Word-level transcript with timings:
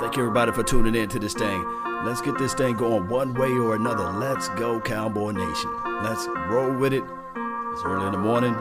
Thank 0.00 0.16
you, 0.16 0.22
everybody, 0.22 0.52
for 0.52 0.62
tuning 0.62 0.94
in 0.94 1.08
to 1.10 1.18
this 1.18 1.34
thing. 1.34 1.64
Let's 2.04 2.20
get 2.20 2.36
this 2.36 2.52
thing 2.52 2.76
going 2.76 3.08
one 3.08 3.32
way 3.34 3.50
or 3.50 3.76
another. 3.76 4.10
Let's 4.10 4.48
go, 4.50 4.80
Cowboy 4.80 5.30
Nation. 5.30 5.70
Let's 6.02 6.26
roll 6.48 6.74
with 6.74 6.92
it. 6.92 7.02
It's 7.02 7.82
early 7.84 8.06
in 8.06 8.12
the 8.12 8.18
morning. 8.18 8.54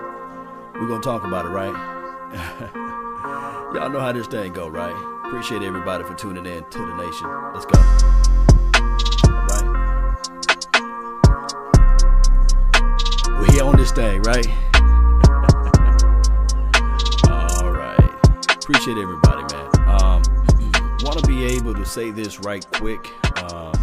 We're 0.75 0.88
to 0.88 0.99
talk 1.01 1.25
about 1.25 1.46
it, 1.46 1.49
right? 1.49 1.73
Y'all 3.75 3.89
know 3.89 3.99
how 3.99 4.11
this 4.11 4.27
thing 4.27 4.54
go, 4.54 4.67
right? 4.67 4.93
Appreciate 5.25 5.63
everybody 5.63 6.04
for 6.04 6.13
tuning 6.13 6.46
in 6.46 6.63
to 6.63 6.78
the 6.78 6.96
nation. 6.96 7.28
Let's 7.54 7.65
go. 7.65 7.79
On 13.62 13.78
this 13.78 13.92
thing, 13.92 14.20
right? 14.24 14.46
All 17.30 17.72
right. 17.72 18.55
Appreciate 18.55 18.98
everybody, 18.98 19.55
man. 19.55 19.70
Um, 19.88 20.22
want 21.13 21.25
to 21.25 21.31
be 21.31 21.45
able 21.45 21.75
to 21.75 21.85
say 21.85 22.09
this 22.09 22.39
right 22.39 22.66
quick. 22.71 22.99
Um, 23.52 23.73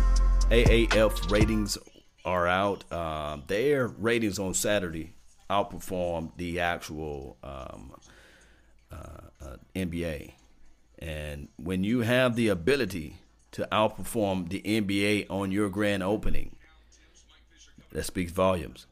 AAF 0.50 1.30
ratings 1.30 1.78
are 2.24 2.48
out. 2.48 2.90
Um, 2.92 3.44
their 3.46 3.86
ratings 3.86 4.40
on 4.40 4.52
Saturday 4.52 5.12
outperformed 5.48 6.32
the 6.38 6.58
actual 6.58 7.36
um, 7.44 7.94
uh, 8.90 8.96
uh, 9.40 9.56
NBA. 9.76 10.32
And 10.98 11.46
when 11.56 11.84
you 11.84 12.00
have 12.00 12.34
the 12.34 12.48
ability 12.48 13.18
to 13.52 13.68
outperform 13.70 14.48
the 14.48 14.60
NBA 14.62 15.26
on 15.30 15.52
your 15.52 15.68
grand 15.68 16.02
opening, 16.02 16.56
that 17.92 18.06
speaks 18.06 18.32
volumes. 18.32 18.86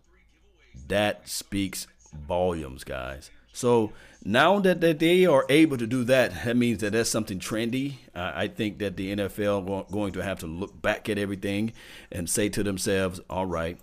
That 0.87 1.29
speaks 1.29 1.89
volumes, 2.15 2.85
guys. 2.85 3.33
So 3.59 3.91
now 4.25 4.61
that, 4.61 4.81
that 4.83 5.01
they 5.01 5.27
are 5.27 5.45
able 5.49 5.79
to 5.79 5.87
do 5.89 6.05
that, 6.05 6.45
that 6.45 6.57
means 6.57 6.79
that 6.79 6.93
that's 6.93 7.11
something 7.11 7.41
trendy. 7.41 7.95
Uh, 8.15 8.31
I 8.33 8.47
think 8.47 8.79
that 8.79 8.97
the 8.97 9.17
NFL 9.17 9.91
going 9.91 10.13
to 10.13 10.23
have 10.23 10.39
to 10.41 10.47
look 10.47 10.81
back 10.81 11.09
at 11.09 11.19
everything 11.19 11.73
and 12.13 12.31
say 12.31 12.49
to 12.51 12.63
themselves, 12.63 13.19
all 13.29 13.47
right, 13.47 13.77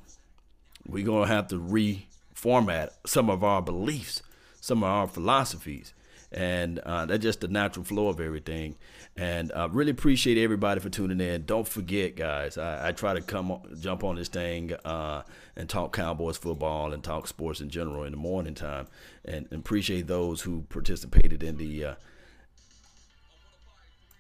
we're 0.88 1.04
going 1.04 1.28
to 1.28 1.34
have 1.34 1.50
to 1.50 1.60
reformat 1.60 2.92
some 3.06 3.30
of 3.30 3.44
our 3.44 3.62
beliefs, 3.62 4.24
some 4.62 4.82
of 4.82 4.90
our 4.90 5.08
philosophies. 5.08 5.94
And 6.36 6.80
uh, 6.80 7.06
that's 7.06 7.24
just 7.24 7.40
the 7.40 7.48
natural 7.48 7.86
flow 7.86 8.10
of 8.10 8.20
everything. 8.20 8.76
And 9.16 9.54
I 9.54 9.64
uh, 9.64 9.68
really 9.70 9.92
appreciate 9.92 10.38
everybody 10.38 10.82
for 10.82 10.90
tuning 10.90 11.22
in. 11.22 11.46
Don't 11.46 11.66
forget, 11.66 12.18
guys, 12.18 12.58
I, 12.58 12.90
I 12.90 12.92
try 12.92 13.14
to 13.14 13.22
come 13.22 13.62
jump 13.80 14.04
on 14.04 14.18
this 14.18 14.28
thing 14.28 14.74
uh, 14.84 15.24
and 15.56 15.70
talk 15.70 15.96
Cowboys 15.96 16.38
football 16.38 16.92
and 16.92 17.02
talk 17.02 17.28
sports 17.28 17.62
in 17.62 17.70
general 17.70 18.04
in 18.04 18.12
the 18.12 18.18
morning 18.18 18.54
time. 18.54 18.88
And, 19.24 19.48
and 19.50 19.62
appreciate 19.62 20.08
those 20.08 20.42
who 20.42 20.66
participated 20.68 21.42
in 21.42 21.56
the 21.56 21.86
uh, 21.86 21.96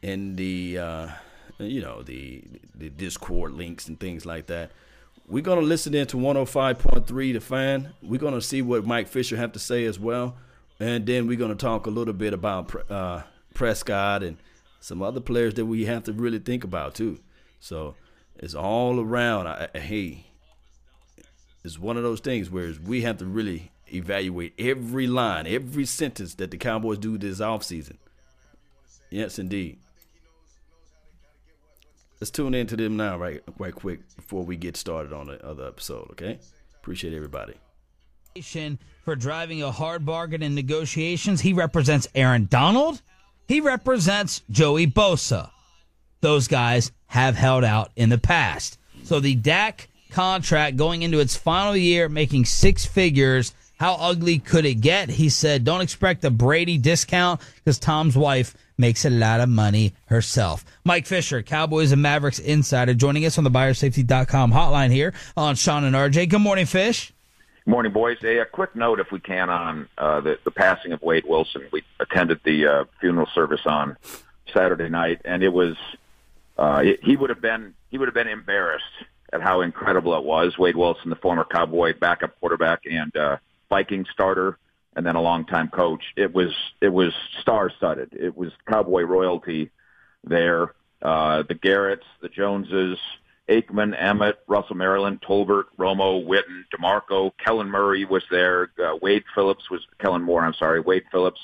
in 0.01 0.37
the 0.37 0.77
uh, 0.77 1.07
you 1.57 1.81
know 1.81 2.01
the 2.01 2.43
the 2.73 2.89
Discord 2.89 3.51
links 3.51 3.87
and 3.89 3.99
things 3.99 4.25
like 4.25 4.47
that. 4.47 4.71
We're 5.27 5.43
gonna 5.43 5.61
listen 5.61 5.95
in 5.95 6.05
to 6.07 6.17
105.3 6.17 7.33
The 7.33 7.41
Fan. 7.41 7.93
We're 8.01 8.19
gonna 8.19 8.41
see 8.41 8.61
what 8.61 8.85
Mike 8.85 9.07
Fisher 9.07 9.35
have 9.35 9.51
to 9.53 9.59
say 9.59 9.85
as 9.85 9.99
well, 9.99 10.37
and 10.79 11.05
then 11.05 11.27
we're 11.27 11.37
gonna 11.37 11.55
talk 11.55 11.85
a 11.85 11.89
little 11.89 12.13
bit 12.13 12.33
about 12.33 12.91
uh, 12.91 13.23
Prescott 13.53 14.23
and 14.23 14.37
some 14.79 15.01
other 15.01 15.21
players 15.21 15.55
that 15.55 15.65
we 15.65 15.85
have 15.85 16.03
to 16.03 16.13
really 16.13 16.39
think 16.39 16.63
about 16.63 16.95
too. 16.95 17.19
So 17.59 17.95
it's 18.37 18.53
all 18.53 18.99
around. 18.99 19.47
I, 19.47 19.69
hey, 19.73 20.25
it's 21.63 21.79
one 21.79 21.97
of 21.97 22.03
those 22.03 22.19
things 22.19 22.49
where 22.49 22.73
we 22.85 23.01
have 23.01 23.17
to 23.17 23.25
really 23.25 23.71
evaluate 23.91 24.53
every 24.59 25.07
line, 25.07 25.47
every 25.47 25.85
sentence 25.85 26.35
that 26.35 26.51
the 26.51 26.57
Cowboys 26.57 26.99
do 26.99 27.17
this 27.17 27.39
offseason. 27.39 27.97
Yes, 29.09 29.39
indeed. 29.39 29.79
Let's 32.19 32.31
tune 32.31 32.53
in 32.53 32.67
to 32.67 32.75
them 32.75 32.95
now, 32.95 33.17
right, 33.17 33.41
right 33.57 33.73
quick, 33.73 34.01
before 34.15 34.43
we 34.43 34.55
get 34.55 34.77
started 34.77 35.13
on 35.13 35.27
the 35.27 35.43
other 35.45 35.67
episode. 35.67 36.11
Okay, 36.11 36.39
appreciate 36.79 37.13
everybody. 37.13 37.55
For 39.03 39.15
driving 39.15 39.61
a 39.61 39.71
hard 39.71 40.05
bargain 40.05 40.41
in 40.41 40.55
negotiations, 40.55 41.41
he 41.41 41.53
represents 41.53 42.07
Aaron 42.15 42.47
Donald 42.49 43.01
he 43.47 43.61
represents 43.61 44.41
Joey 44.49 44.87
Bosa. 44.87 45.49
Those 46.21 46.47
guys 46.47 46.91
have 47.07 47.35
held 47.35 47.63
out 47.63 47.91
in 47.95 48.09
the 48.09 48.17
past. 48.17 48.79
So 49.03 49.19
the 49.19 49.35
Dak 49.35 49.89
contract 50.09 50.77
going 50.77 51.03
into 51.03 51.19
its 51.19 51.35
final 51.35 51.75
year, 51.75 52.09
making 52.09 52.45
six 52.45 52.85
figures. 52.85 53.53
How 53.77 53.95
ugly 53.95 54.39
could 54.39 54.65
it 54.65 54.75
get? 54.75 55.09
He 55.09 55.29
said, 55.29 55.65
don't 55.65 55.81
expect 55.81 56.23
a 56.23 56.31
Brady 56.31 56.77
discount 56.77 57.41
because 57.55 57.77
Tom's 57.77 58.15
wife 58.15 58.55
makes 58.77 59.05
a 59.05 59.09
lot 59.09 59.41
of 59.41 59.49
money 59.49 59.93
herself. 60.05 60.63
Mike 60.85 61.05
Fisher, 61.05 61.43
Cowboys 61.43 61.91
and 61.91 62.01
Mavericks 62.01 62.39
insider, 62.39 62.93
joining 62.93 63.25
us 63.25 63.37
on 63.37 63.43
the 63.43 63.51
buyersafety.com 63.51 64.53
hotline 64.53 64.91
here 64.91 65.13
on 65.35 65.55
Shan 65.55 65.83
and 65.83 65.95
RJ. 65.95 66.29
Good 66.29 66.39
morning, 66.39 66.65
Fish. 66.65 67.13
Morning, 67.67 67.91
boys. 67.91 68.19
Hey, 68.21 68.37
a 68.37 68.45
quick 68.45 68.75
note, 68.75 68.99
if 68.99 69.11
we 69.11 69.19
can, 69.19 69.49
on 69.49 69.89
uh, 69.97 70.21
the, 70.21 70.37
the 70.43 70.51
passing 70.51 70.91
of 70.91 71.01
Wade 71.01 71.25
Wilson. 71.25 71.63
We 71.71 71.81
attended 71.99 72.39
the 72.43 72.67
uh, 72.67 72.83
funeral 73.01 73.27
service 73.33 73.61
on 73.65 73.97
Saturday 74.53 74.87
night, 74.87 75.21
and 75.25 75.41
it 75.41 75.51
was 75.51 75.75
uh, 76.59 76.83
he 77.01 77.15
would 77.15 77.31
have 77.31 77.41
been 77.41 77.73
he 77.89 77.97
would 77.97 78.07
have 78.07 78.13
been 78.13 78.27
embarrassed 78.27 78.83
at 79.33 79.41
how 79.41 79.61
incredible 79.61 80.15
it 80.15 80.23
was. 80.23 80.59
Wade 80.59 80.75
Wilson, 80.75 81.09
the 81.09 81.15
former 81.15 81.43
Cowboy 81.43 81.97
backup 81.97 82.39
quarterback 82.39 82.81
and 82.85 83.17
uh, 83.17 83.37
Viking 83.67 84.05
starter, 84.13 84.59
and 84.95 85.03
then 85.03 85.15
a 85.15 85.21
longtime 85.21 85.69
coach. 85.69 86.03
It 86.15 86.35
was 86.35 86.53
it 86.81 86.89
was 86.89 87.13
star 87.41 87.71
studded. 87.71 88.13
It 88.13 88.37
was 88.37 88.51
Cowboy 88.67 89.01
royalty 89.01 89.71
there. 90.23 90.75
Uh, 91.01 91.41
the 91.41 91.55
Garretts, 91.55 92.05
the 92.21 92.29
Joneses, 92.29 92.99
Aikman, 93.49 93.95
Emmett, 93.97 94.39
Russell 94.47 94.75
Maryland, 94.75 95.21
Tolbert, 95.21 95.65
Romo, 95.77 96.25
Witten, 96.25 96.63
DeMarco, 96.73 97.31
Kellen 97.43 97.69
Murray 97.69 98.05
was 98.05 98.23
there. 98.31 98.71
Uh, 98.83 98.97
Wade 99.01 99.23
Phillips 99.35 99.69
was 99.69 99.85
Kellen 99.99 100.23
Moore. 100.23 100.43
I'm 100.43 100.53
sorry, 100.53 100.79
Wade 100.79 101.03
Phillips. 101.11 101.39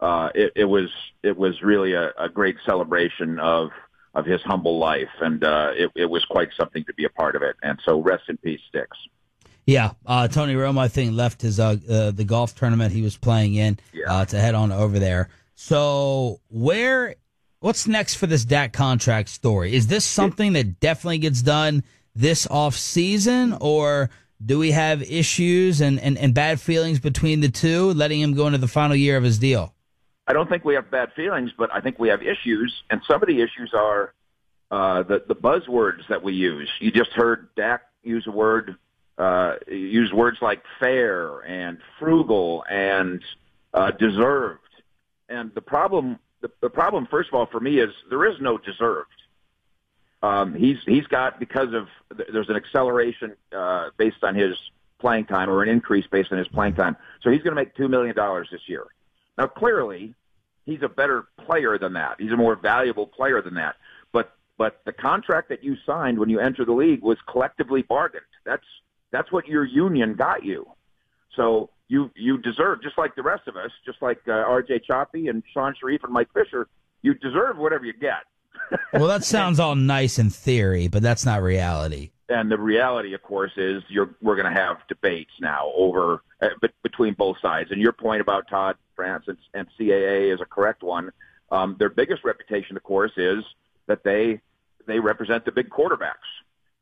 Uh, 0.00 0.30
it, 0.34 0.52
it 0.56 0.64
was 0.64 0.90
it 1.22 1.36
was 1.36 1.62
really 1.62 1.92
a, 1.92 2.10
a 2.18 2.28
great 2.28 2.56
celebration 2.64 3.38
of 3.38 3.70
of 4.14 4.26
his 4.26 4.40
humble 4.42 4.78
life, 4.78 5.10
and 5.20 5.42
uh, 5.44 5.72
it, 5.74 5.90
it 5.94 6.06
was 6.06 6.24
quite 6.24 6.48
something 6.56 6.84
to 6.84 6.94
be 6.94 7.04
a 7.04 7.08
part 7.10 7.36
of 7.36 7.42
it. 7.42 7.56
And 7.62 7.78
so, 7.84 8.00
rest 8.00 8.24
in 8.28 8.36
peace, 8.36 8.60
Sticks. 8.68 8.96
Yeah, 9.66 9.92
uh, 10.06 10.28
Tony 10.28 10.54
Romo, 10.54 10.78
I 10.78 10.88
think, 10.88 11.14
left 11.14 11.42
his 11.42 11.58
uh, 11.58 11.76
uh, 11.88 12.10
the 12.10 12.24
golf 12.24 12.54
tournament 12.54 12.92
he 12.92 13.02
was 13.02 13.16
playing 13.16 13.54
in 13.54 13.78
yeah. 13.92 14.12
uh, 14.12 14.24
to 14.26 14.38
head 14.38 14.54
on 14.54 14.72
over 14.72 14.98
there. 14.98 15.30
So, 15.54 16.40
where 16.48 17.16
what's 17.64 17.88
next 17.88 18.16
for 18.16 18.26
this 18.26 18.44
Dak 18.44 18.74
contract 18.74 19.30
story? 19.30 19.74
Is 19.74 19.86
this 19.86 20.04
something 20.04 20.52
that 20.52 20.80
definitely 20.80 21.16
gets 21.16 21.40
done 21.40 21.82
this 22.14 22.46
off 22.50 22.74
season, 22.74 23.56
or 23.58 24.10
do 24.44 24.58
we 24.58 24.72
have 24.72 25.02
issues 25.02 25.80
and, 25.80 25.98
and, 25.98 26.18
and 26.18 26.34
bad 26.34 26.60
feelings 26.60 27.00
between 27.00 27.40
the 27.40 27.48
two, 27.48 27.94
letting 27.94 28.20
him 28.20 28.34
go 28.34 28.46
into 28.46 28.58
the 28.58 28.68
final 28.68 28.94
year 28.94 29.16
of 29.16 29.24
his 29.24 29.38
deal? 29.38 29.72
I 30.28 30.34
don't 30.34 30.48
think 30.48 30.66
we 30.66 30.74
have 30.74 30.90
bad 30.90 31.12
feelings, 31.14 31.52
but 31.56 31.70
I 31.72 31.80
think 31.80 31.98
we 31.98 32.08
have 32.08 32.22
issues, 32.22 32.82
and 32.90 33.00
some 33.08 33.22
of 33.22 33.28
the 33.28 33.40
issues 33.40 33.72
are 33.74 34.12
uh, 34.70 35.02
the 35.02 35.24
the 35.26 35.34
buzzwords 35.34 36.06
that 36.08 36.22
we 36.22 36.34
use. 36.34 36.70
You 36.80 36.90
just 36.90 37.12
heard 37.12 37.48
Dak 37.56 37.82
use 38.02 38.26
a 38.26 38.30
word, 38.30 38.76
uh, 39.16 39.56
use 39.68 40.12
words 40.12 40.38
like 40.42 40.62
fair 40.80 41.40
and 41.40 41.78
frugal 41.98 42.64
and 42.70 43.22
uh, 43.72 43.90
deserved. 43.92 44.60
And 45.28 45.54
the 45.54 45.62
problem 45.62 46.18
the, 46.44 46.50
the 46.60 46.68
problem, 46.68 47.08
first 47.10 47.30
of 47.30 47.34
all, 47.34 47.46
for 47.46 47.58
me 47.58 47.78
is 47.78 47.90
there 48.10 48.26
is 48.26 48.38
no 48.38 48.58
deserved. 48.58 49.08
Um, 50.22 50.54
he's 50.54 50.76
he's 50.84 51.06
got 51.06 51.40
because 51.40 51.72
of 51.72 51.88
there's 52.30 52.50
an 52.50 52.56
acceleration 52.56 53.34
uh, 53.50 53.88
based 53.96 54.22
on 54.22 54.34
his 54.34 54.54
playing 54.98 55.24
time 55.24 55.48
or 55.48 55.62
an 55.62 55.70
increase 55.70 56.06
based 56.06 56.32
on 56.32 56.38
his 56.38 56.48
playing 56.48 56.74
time. 56.74 56.96
So 57.22 57.30
he's 57.30 57.40
going 57.42 57.52
to 57.52 57.60
make 57.62 57.74
two 57.74 57.88
million 57.88 58.14
dollars 58.14 58.48
this 58.52 58.60
year. 58.66 58.84
Now, 59.38 59.46
clearly, 59.46 60.14
he's 60.66 60.82
a 60.82 60.88
better 60.88 61.28
player 61.46 61.78
than 61.78 61.94
that. 61.94 62.20
He's 62.20 62.32
a 62.32 62.36
more 62.36 62.56
valuable 62.56 63.06
player 63.06 63.40
than 63.40 63.54
that. 63.54 63.76
But 64.12 64.34
but 64.58 64.82
the 64.84 64.92
contract 64.92 65.48
that 65.48 65.64
you 65.64 65.78
signed 65.86 66.18
when 66.18 66.28
you 66.28 66.40
entered 66.40 66.68
the 66.68 66.72
league 66.72 67.00
was 67.00 67.16
collectively 67.26 67.80
bargained. 67.80 68.22
That's 68.44 68.66
that's 69.12 69.32
what 69.32 69.48
your 69.48 69.64
union 69.64 70.12
got 70.12 70.44
you. 70.44 70.66
So 71.36 71.70
you 71.88 72.10
you 72.14 72.38
deserve 72.38 72.82
just 72.82 72.96
like 72.98 73.14
the 73.14 73.22
rest 73.22 73.46
of 73.46 73.56
us, 73.56 73.70
just 73.84 74.00
like 74.00 74.20
uh, 74.26 74.32
R.J. 74.32 74.80
Choppy 74.80 75.28
and 75.28 75.42
Shan 75.52 75.74
Shariff 75.82 76.02
and 76.04 76.12
Mike 76.12 76.28
Fisher. 76.32 76.68
You 77.02 77.14
deserve 77.14 77.58
whatever 77.58 77.84
you 77.84 77.92
get. 77.92 78.22
well, 78.92 79.06
that 79.06 79.24
sounds 79.24 79.60
all 79.60 79.74
nice 79.74 80.18
in 80.18 80.30
theory, 80.30 80.88
but 80.88 81.02
that's 81.02 81.26
not 81.26 81.42
reality. 81.42 82.10
And 82.28 82.50
the 82.50 82.58
reality, 82.58 83.12
of 83.12 83.22
course, 83.22 83.52
is 83.56 83.82
you're 83.88 84.14
we're 84.22 84.36
going 84.36 84.52
to 84.52 84.60
have 84.60 84.78
debates 84.88 85.32
now 85.40 85.70
over 85.76 86.22
uh, 86.40 86.48
between 86.82 87.14
both 87.14 87.36
sides. 87.42 87.70
And 87.70 87.80
your 87.80 87.92
point 87.92 88.22
about 88.22 88.48
Todd 88.48 88.76
France 88.96 89.24
and, 89.26 89.36
and 89.52 89.68
CAA 89.78 90.32
is 90.32 90.40
a 90.40 90.46
correct 90.46 90.82
one. 90.82 91.10
Um, 91.50 91.76
their 91.78 91.90
biggest 91.90 92.24
reputation, 92.24 92.76
of 92.76 92.82
course, 92.82 93.12
is 93.16 93.44
that 93.86 94.02
they 94.04 94.40
they 94.86 94.98
represent 94.98 95.44
the 95.44 95.52
big 95.52 95.68
quarterbacks, 95.68 96.14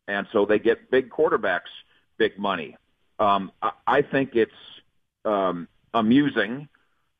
and 0.06 0.26
so 0.32 0.46
they 0.46 0.60
get 0.60 0.90
big 0.90 1.10
quarterbacks 1.10 1.70
big 2.18 2.38
money. 2.38 2.76
Um, 3.18 3.50
I, 3.60 3.70
I 3.86 4.02
think 4.02 4.34
it's 4.34 4.52
um, 5.24 5.68
amusing 5.94 6.68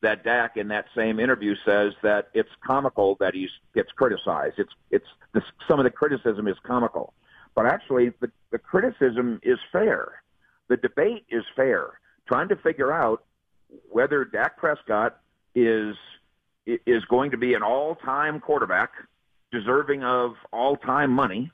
that 0.01 0.23
Dak 0.23 0.57
in 0.57 0.67
that 0.67 0.85
same 0.95 1.19
interview 1.19 1.55
says 1.65 1.93
that 2.03 2.29
it's 2.33 2.49
comical 2.65 3.15
that 3.19 3.33
he 3.33 3.47
gets 3.73 3.91
criticized. 3.91 4.59
It's 4.59 4.73
it's 4.91 5.05
some 5.67 5.79
of 5.79 5.85
the 5.85 5.89
criticism 5.89 6.47
is 6.47 6.57
comical, 6.63 7.13
but 7.55 7.65
actually 7.65 8.09
the, 8.19 8.29
the 8.51 8.59
criticism 8.59 9.39
is 9.43 9.57
fair. 9.71 10.21
The 10.67 10.77
debate 10.77 11.25
is 11.29 11.43
fair. 11.55 11.99
Trying 12.27 12.49
to 12.49 12.55
figure 12.57 12.91
out 12.91 13.23
whether 13.89 14.25
Dak 14.25 14.57
Prescott 14.57 15.19
is 15.55 15.95
is 16.65 17.03
going 17.05 17.31
to 17.31 17.37
be 17.37 17.53
an 17.55 17.63
all-time 17.63 18.39
quarterback, 18.39 18.91
deserving 19.51 20.03
of 20.03 20.35
all-time 20.51 21.11
money, 21.11 21.51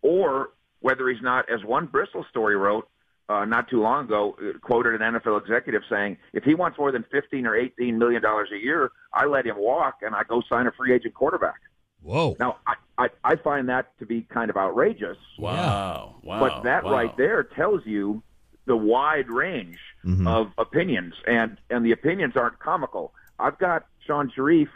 or 0.00 0.50
whether 0.80 1.08
he's 1.08 1.20
not, 1.20 1.50
as 1.50 1.62
one 1.64 1.86
Bristol 1.86 2.24
story 2.30 2.56
wrote, 2.56 2.88
uh, 3.28 3.44
not 3.44 3.68
too 3.68 3.80
long 3.80 4.04
ago 4.04 4.36
uh, 4.40 4.58
quoted 4.60 5.00
an 5.00 5.14
NFL 5.14 5.40
executive 5.40 5.82
saying, 5.90 6.16
if 6.32 6.44
he 6.44 6.54
wants 6.54 6.78
more 6.78 6.92
than 6.92 7.04
15 7.10 7.46
or 7.46 7.56
18 7.56 7.98
million 7.98 8.22
dollars 8.22 8.48
a 8.52 8.58
year, 8.58 8.90
I 9.12 9.26
let 9.26 9.46
him 9.46 9.56
walk 9.58 9.96
and 10.02 10.14
I 10.14 10.22
go 10.24 10.42
sign 10.48 10.66
a 10.66 10.72
free 10.72 10.92
agent 10.94 11.14
quarterback. 11.14 11.60
Whoa. 12.02 12.36
Now, 12.38 12.58
I, 12.66 12.74
I, 12.98 13.08
I 13.24 13.36
find 13.36 13.68
that 13.68 13.98
to 13.98 14.06
be 14.06 14.22
kind 14.22 14.48
of 14.48 14.56
outrageous. 14.56 15.18
Wow. 15.38 16.16
Wow. 16.22 16.38
But 16.40 16.62
that 16.62 16.84
wow. 16.84 16.92
right 16.92 17.16
there 17.16 17.42
tells 17.42 17.84
you 17.84 18.22
the 18.66 18.76
wide 18.76 19.28
range 19.28 19.78
Mhm. 20.04 20.28
of 20.28 20.52
opinions, 20.56 21.14
and 21.26 21.56
and 21.68 21.84
the 21.84 21.90
opinions 21.90 22.36
aren't 22.36 22.60
comical. 22.60 23.12
I've 23.40 23.58
got 23.58 23.86
Shan 24.06 24.30
Shariff. 24.36 24.68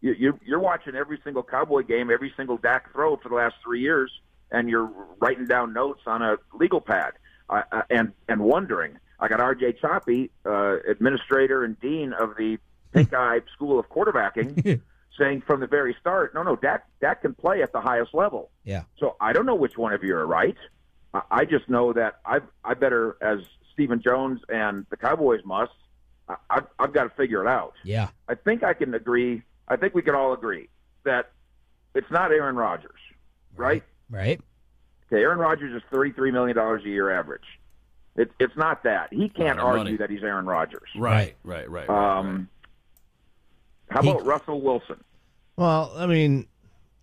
You, 0.00 0.12
you, 0.12 0.40
you're 0.46 0.60
watching 0.60 0.94
every 0.94 1.20
single 1.24 1.42
Cowboy 1.42 1.82
game, 1.82 2.10
every 2.10 2.32
single 2.38 2.56
Dak 2.56 2.90
throw 2.92 3.16
for 3.18 3.28
the 3.28 3.34
last 3.34 3.56
three 3.62 3.80
years, 3.80 4.10
and 4.50 4.68
you're 4.70 4.90
writing 5.20 5.46
down 5.46 5.72
notes 5.74 6.02
on 6.06 6.22
a 6.22 6.36
legal 6.54 6.80
pad, 6.80 7.12
uh, 7.48 7.82
and 7.90 8.12
and 8.28 8.40
wondering. 8.40 8.98
I 9.20 9.26
got 9.28 9.40
R.J. 9.40 9.72
Choppy, 9.80 10.30
uh, 10.46 10.76
administrator 10.88 11.64
and 11.64 11.78
dean 11.80 12.12
of 12.12 12.36
the 12.36 12.58
Pink 12.92 13.12
Eye 13.14 13.40
School 13.52 13.78
of 13.80 13.88
Quarterbacking, 13.88 14.80
saying 15.18 15.42
from 15.46 15.58
the 15.60 15.66
very 15.66 15.96
start, 16.00 16.34
no, 16.34 16.42
no, 16.44 16.54
Dak 16.56 16.84
Dak 17.00 17.22
can 17.22 17.34
play 17.34 17.62
at 17.62 17.72
the 17.72 17.80
highest 17.80 18.14
level. 18.14 18.50
Yeah. 18.64 18.82
So 18.98 19.16
I 19.20 19.32
don't 19.32 19.46
know 19.46 19.56
which 19.56 19.76
one 19.76 19.92
of 19.92 20.04
you 20.04 20.14
are 20.16 20.26
right. 20.26 20.56
I- 21.14 21.22
I 21.30 21.44
just 21.46 21.68
know 21.68 21.92
that 21.94 22.20
I 22.24 22.40
I 22.64 22.74
better 22.74 23.16
as 23.20 23.40
Stephen 23.72 24.00
Jones 24.02 24.40
and 24.48 24.86
the 24.90 24.96
Cowboys 24.96 25.40
must. 25.44 25.72
I, 26.28 26.36
I've, 26.50 26.66
I've 26.78 26.92
got 26.92 27.04
to 27.04 27.10
figure 27.10 27.40
it 27.42 27.48
out. 27.48 27.74
Yeah. 27.84 28.08
I 28.28 28.34
think 28.34 28.62
I 28.62 28.74
can 28.74 28.92
agree. 28.94 29.42
I 29.66 29.76
think 29.76 29.94
we 29.94 30.02
can 30.02 30.14
all 30.14 30.32
agree 30.32 30.68
that 31.04 31.30
it's 31.94 32.10
not 32.10 32.30
Aaron 32.30 32.54
Rodgers, 32.56 33.00
right? 33.56 33.82
Right. 34.10 34.40
Okay, 35.10 35.22
Aaron 35.22 35.38
Rodgers 35.38 35.74
is 35.74 35.82
thirty-three 35.90 36.30
million 36.30 36.56
dollars 36.56 36.82
a 36.84 36.88
year 36.88 37.10
average. 37.10 37.44
It, 38.16 38.30
it's 38.40 38.56
not 38.56 38.82
that. 38.82 39.08
He 39.12 39.28
can't 39.28 39.58
argue 39.60 39.84
money. 39.84 39.96
that 39.98 40.10
he's 40.10 40.22
Aaron 40.22 40.44
Rodgers. 40.46 40.88
Right. 40.96 41.36
Right. 41.44 41.70
Right. 41.70 41.88
right, 41.88 42.18
Um, 42.18 42.48
how 43.90 44.02
He- 44.02 44.10
about 44.10 44.26
Russell 44.26 44.60
Wilson? 44.60 45.02
Well, 45.56 45.92
I 45.96 46.06
mean, 46.06 46.46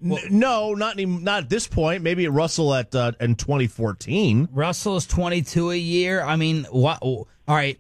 n- 0.04 0.18
no, 0.30 0.74
not 0.74 0.94
any, 0.96 1.06
not 1.06 1.44
at 1.44 1.50
this 1.50 1.68
point. 1.68 2.04
Maybe 2.04 2.28
Russell 2.28 2.74
at 2.74 2.94
uh, 2.94 3.14
in 3.20 3.36
2014. 3.36 4.50
Russell 4.52 4.98
is 4.98 5.06
22 5.08 5.72
a 5.72 5.76
year. 5.76 6.22
I 6.22 6.36
mean, 6.36 6.66
what? 6.70 7.00
All 7.02 7.28
right. 7.48 7.80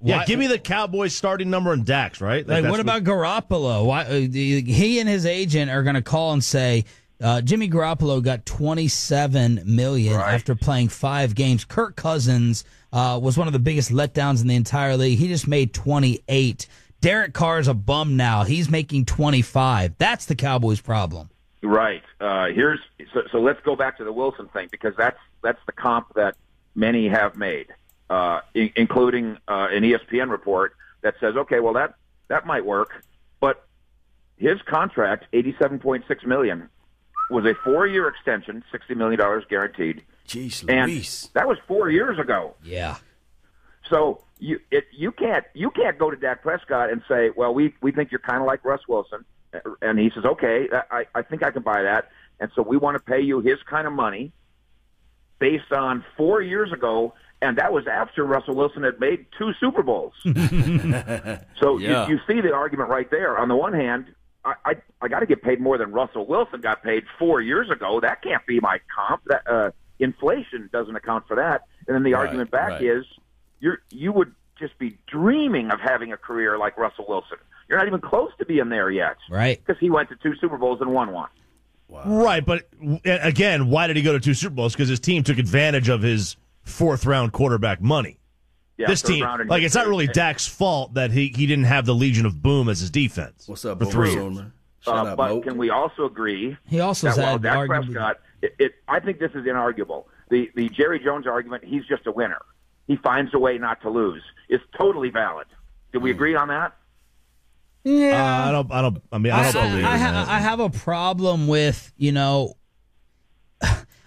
Yeah, 0.00 0.18
Why- 0.18 0.24
give 0.26 0.38
me 0.38 0.46
the 0.46 0.58
Cowboys 0.58 1.14
starting 1.16 1.50
number 1.50 1.72
in 1.72 1.82
Dax, 1.82 2.20
right? 2.20 2.46
Like, 2.46 2.62
that's 2.62 2.70
what 2.70 2.78
about 2.80 3.02
Garoppolo? 3.02 3.84
Why 3.84 4.02
uh, 4.04 4.12
he 4.20 5.00
and 5.00 5.08
his 5.08 5.26
agent 5.26 5.70
are 5.72 5.82
going 5.82 5.96
to 5.96 6.02
call 6.02 6.32
and 6.32 6.42
say 6.44 6.84
uh, 7.20 7.40
Jimmy 7.40 7.68
Garoppolo 7.68 8.22
got 8.22 8.46
27 8.46 9.62
million 9.64 10.14
Right. 10.16 10.34
after 10.34 10.54
playing 10.54 10.88
five 10.88 11.34
games. 11.34 11.64
Kirk 11.64 11.96
Cousins 11.96 12.64
uh, 12.92 13.18
was 13.22 13.36
one 13.36 13.46
of 13.46 13.52
the 13.52 13.58
biggest 13.58 13.90
letdowns 13.90 14.40
in 14.40 14.48
the 14.48 14.54
entire 14.56 14.96
league. 14.96 15.18
He 15.18 15.28
just 15.28 15.48
made 15.48 15.74
28. 15.74 16.66
Derek 17.00 17.32
Carr 17.34 17.58
is 17.58 17.68
a 17.68 17.74
bum 17.74 18.16
now. 18.16 18.44
He's 18.44 18.70
making 18.70 19.04
25. 19.06 19.94
That's 19.98 20.26
the 20.26 20.34
Cowboys' 20.34 20.80
problem. 20.80 21.30
Right. 21.62 22.02
Uh, 22.20 22.46
here's 22.46 22.78
so, 23.12 23.22
so. 23.32 23.38
Let's 23.40 23.60
go 23.62 23.74
back 23.74 23.98
to 23.98 24.04
the 24.04 24.12
Wilson 24.12 24.46
thing 24.48 24.68
because 24.70 24.94
that's 24.96 25.18
that's 25.42 25.58
the 25.66 25.72
comp 25.72 26.14
that 26.14 26.36
many 26.76 27.08
have 27.08 27.36
made, 27.36 27.66
uh, 28.10 28.40
in, 28.54 28.70
including 28.76 29.38
uh, 29.48 29.66
an 29.72 29.82
ESPN 29.82 30.30
report 30.30 30.74
that 31.02 31.14
says, 31.20 31.36
okay, 31.36 31.58
well 31.58 31.72
that 31.72 31.94
that 32.28 32.46
might 32.46 32.64
work, 32.64 33.04
but 33.40 33.66
his 34.36 34.62
contract, 34.62 35.24
eighty-seven 35.32 35.80
point 35.80 36.04
six 36.06 36.24
million, 36.24 36.68
was 37.30 37.44
a 37.44 37.54
four-year 37.64 38.08
extension, 38.08 38.62
sixty 38.72 38.94
million 38.94 39.18
dollars 39.18 39.44
guaranteed, 39.48 40.02
Jeez 40.26 40.60
and 40.68 40.90
that 41.34 41.46
was 41.48 41.58
four 41.66 41.90
years 41.90 42.18
ago. 42.18 42.54
Yeah. 42.64 42.96
So 43.90 44.22
you 44.38 44.60
it, 44.70 44.84
you 44.92 45.12
can't 45.12 45.44
you 45.54 45.70
can't 45.70 45.98
go 45.98 46.10
to 46.10 46.16
Dak 46.16 46.42
Prescott 46.42 46.90
and 46.90 47.02
say, 47.08 47.30
well, 47.36 47.52
we 47.54 47.74
we 47.80 47.92
think 47.92 48.10
you're 48.10 48.18
kind 48.20 48.40
of 48.40 48.46
like 48.46 48.64
Russ 48.64 48.82
Wilson, 48.88 49.24
and 49.82 49.98
he 49.98 50.10
says, 50.14 50.24
okay, 50.24 50.68
I 50.90 51.06
I 51.14 51.22
think 51.22 51.42
I 51.42 51.50
can 51.50 51.62
buy 51.62 51.82
that, 51.82 52.10
and 52.40 52.50
so 52.54 52.62
we 52.62 52.76
want 52.76 52.96
to 52.96 53.02
pay 53.02 53.20
you 53.20 53.40
his 53.40 53.58
kind 53.68 53.86
of 53.86 53.92
money, 53.92 54.32
based 55.38 55.72
on 55.72 56.04
four 56.16 56.42
years 56.42 56.72
ago, 56.72 57.14
and 57.40 57.56
that 57.58 57.72
was 57.72 57.86
after 57.86 58.24
Russell 58.24 58.54
Wilson 58.56 58.82
had 58.82 59.00
made 59.00 59.26
two 59.38 59.52
Super 59.60 59.82
Bowls. 59.82 60.12
so 61.60 61.78
Yeah. 61.78 62.06
you, 62.08 62.14
you 62.14 62.20
see 62.26 62.40
the 62.40 62.52
argument 62.52 62.90
right 62.90 63.10
there. 63.10 63.38
On 63.38 63.48
the 63.48 63.56
one 63.56 63.72
hand. 63.72 64.14
I, 64.64 64.70
I, 64.70 64.74
I 65.02 65.08
got 65.08 65.20
to 65.20 65.26
get 65.26 65.42
paid 65.42 65.60
more 65.60 65.78
than 65.78 65.92
Russell 65.92 66.26
Wilson 66.26 66.60
got 66.60 66.82
paid 66.82 67.04
four 67.18 67.40
years 67.40 67.70
ago. 67.70 68.00
That 68.00 68.22
can't 68.22 68.44
be 68.46 68.60
my 68.60 68.78
comp. 68.94 69.22
That 69.26 69.42
uh, 69.48 69.70
inflation 69.98 70.68
doesn't 70.72 70.94
account 70.96 71.26
for 71.28 71.36
that. 71.36 71.62
And 71.86 71.94
then 71.94 72.02
the 72.02 72.12
Right, 72.14 72.26
argument 72.26 72.50
back 72.50 72.70
right. 72.70 72.82
is 72.82 73.04
you're 73.60 73.78
you 73.90 74.12
would 74.12 74.34
just 74.58 74.78
be 74.78 74.98
dreaming 75.06 75.70
of 75.70 75.80
having 75.80 76.12
a 76.12 76.16
career 76.16 76.58
like 76.58 76.76
Russell 76.78 77.06
Wilson. 77.08 77.38
You're 77.68 77.78
not 77.78 77.86
even 77.86 78.00
close 78.00 78.30
to 78.38 78.44
being 78.46 78.68
there 78.70 78.90
yet, 78.90 79.16
Right. 79.30 79.58
Because 79.64 79.78
he 79.78 79.90
went 79.90 80.08
to 80.08 80.16
two 80.16 80.34
Super 80.40 80.56
Bowls 80.56 80.80
and 80.80 80.92
won 80.92 81.12
one. 81.12 81.28
right? 81.88 82.44
But 82.44 82.68
again, 83.04 83.68
why 83.68 83.86
did 83.86 83.96
he 83.96 84.02
go 84.02 84.12
to 84.12 84.20
two 84.20 84.34
Super 84.34 84.54
Bowls? 84.54 84.72
Because 84.74 84.88
his 84.88 85.00
team 85.00 85.22
took 85.22 85.38
advantage 85.38 85.88
of 85.88 86.02
his 86.02 86.36
fourth 86.62 87.04
round 87.06 87.32
quarterback 87.32 87.80
money. 87.80 88.17
Yeah, 88.78 88.86
this 88.86 89.02
team, 89.02 89.26
like, 89.48 89.60
his 89.62 89.66
it's 89.66 89.74
not 89.74 89.82
career. 89.86 89.90
really 89.90 90.06
Dak's 90.06 90.46
fault 90.46 90.94
that 90.94 91.10
he, 91.10 91.28
he 91.34 91.46
didn't 91.46 91.64
have 91.64 91.84
the 91.84 91.94
Legion 91.94 92.24
of 92.24 92.40
Boom 92.40 92.68
as 92.68 92.78
his 92.78 92.90
defense. 92.90 93.48
What's 93.48 93.64
up, 93.64 93.78
for 93.78 93.86
Boomer 93.86 93.90
three 93.92 94.12
years. 94.12 94.38
Uh, 94.86 94.90
out, 94.92 95.16
but 95.16 95.30
Mo. 95.34 95.40
can 95.40 95.58
we 95.58 95.68
also 95.70 96.04
agree 96.06 96.56
He 96.66 96.78
also 96.80 97.08
that 97.08 97.18
while 97.18 97.38
Dak 97.38 97.56
arguably- 97.58 97.92
Prescott, 97.92 98.20
it, 98.40 98.54
it, 98.58 98.72
I 98.86 99.00
think 99.00 99.18
this 99.18 99.32
is 99.32 99.44
inarguable. 99.44 100.04
The 100.30 100.50
the 100.54 100.68
Jerry 100.68 101.00
Jones 101.00 101.26
argument, 101.26 101.64
he's 101.64 101.84
just 101.86 102.06
a 102.06 102.12
winner. 102.12 102.40
He 102.86 102.96
finds 102.96 103.34
a 103.34 103.38
way 103.38 103.58
not 103.58 103.82
to 103.82 103.90
lose. 103.90 104.22
Is 104.48 104.60
totally 104.78 105.10
valid. 105.10 105.46
Do 105.92 105.98
we 106.00 106.10
agree 106.12 106.36
on 106.36 106.48
that? 106.48 106.74
Yeah. 107.84 108.44
Uh, 108.44 108.48
I 108.48 108.52
don't. 108.52 108.72
I 108.72 108.82
don't. 108.82 109.02
I 109.10 109.18
mean, 109.18 109.32
I 109.32 109.40
I, 109.48 109.52
don't 109.52 109.62
I, 109.64 109.70
believe 109.70 109.84
I, 109.84 109.94
in 109.94 110.00
ha- 110.00 110.12
that. 110.12 110.28
I 110.28 110.38
have 110.38 110.60
a 110.60 110.70
problem 110.70 111.48
with, 111.48 111.92
you 111.96 112.12
know, 112.12 112.54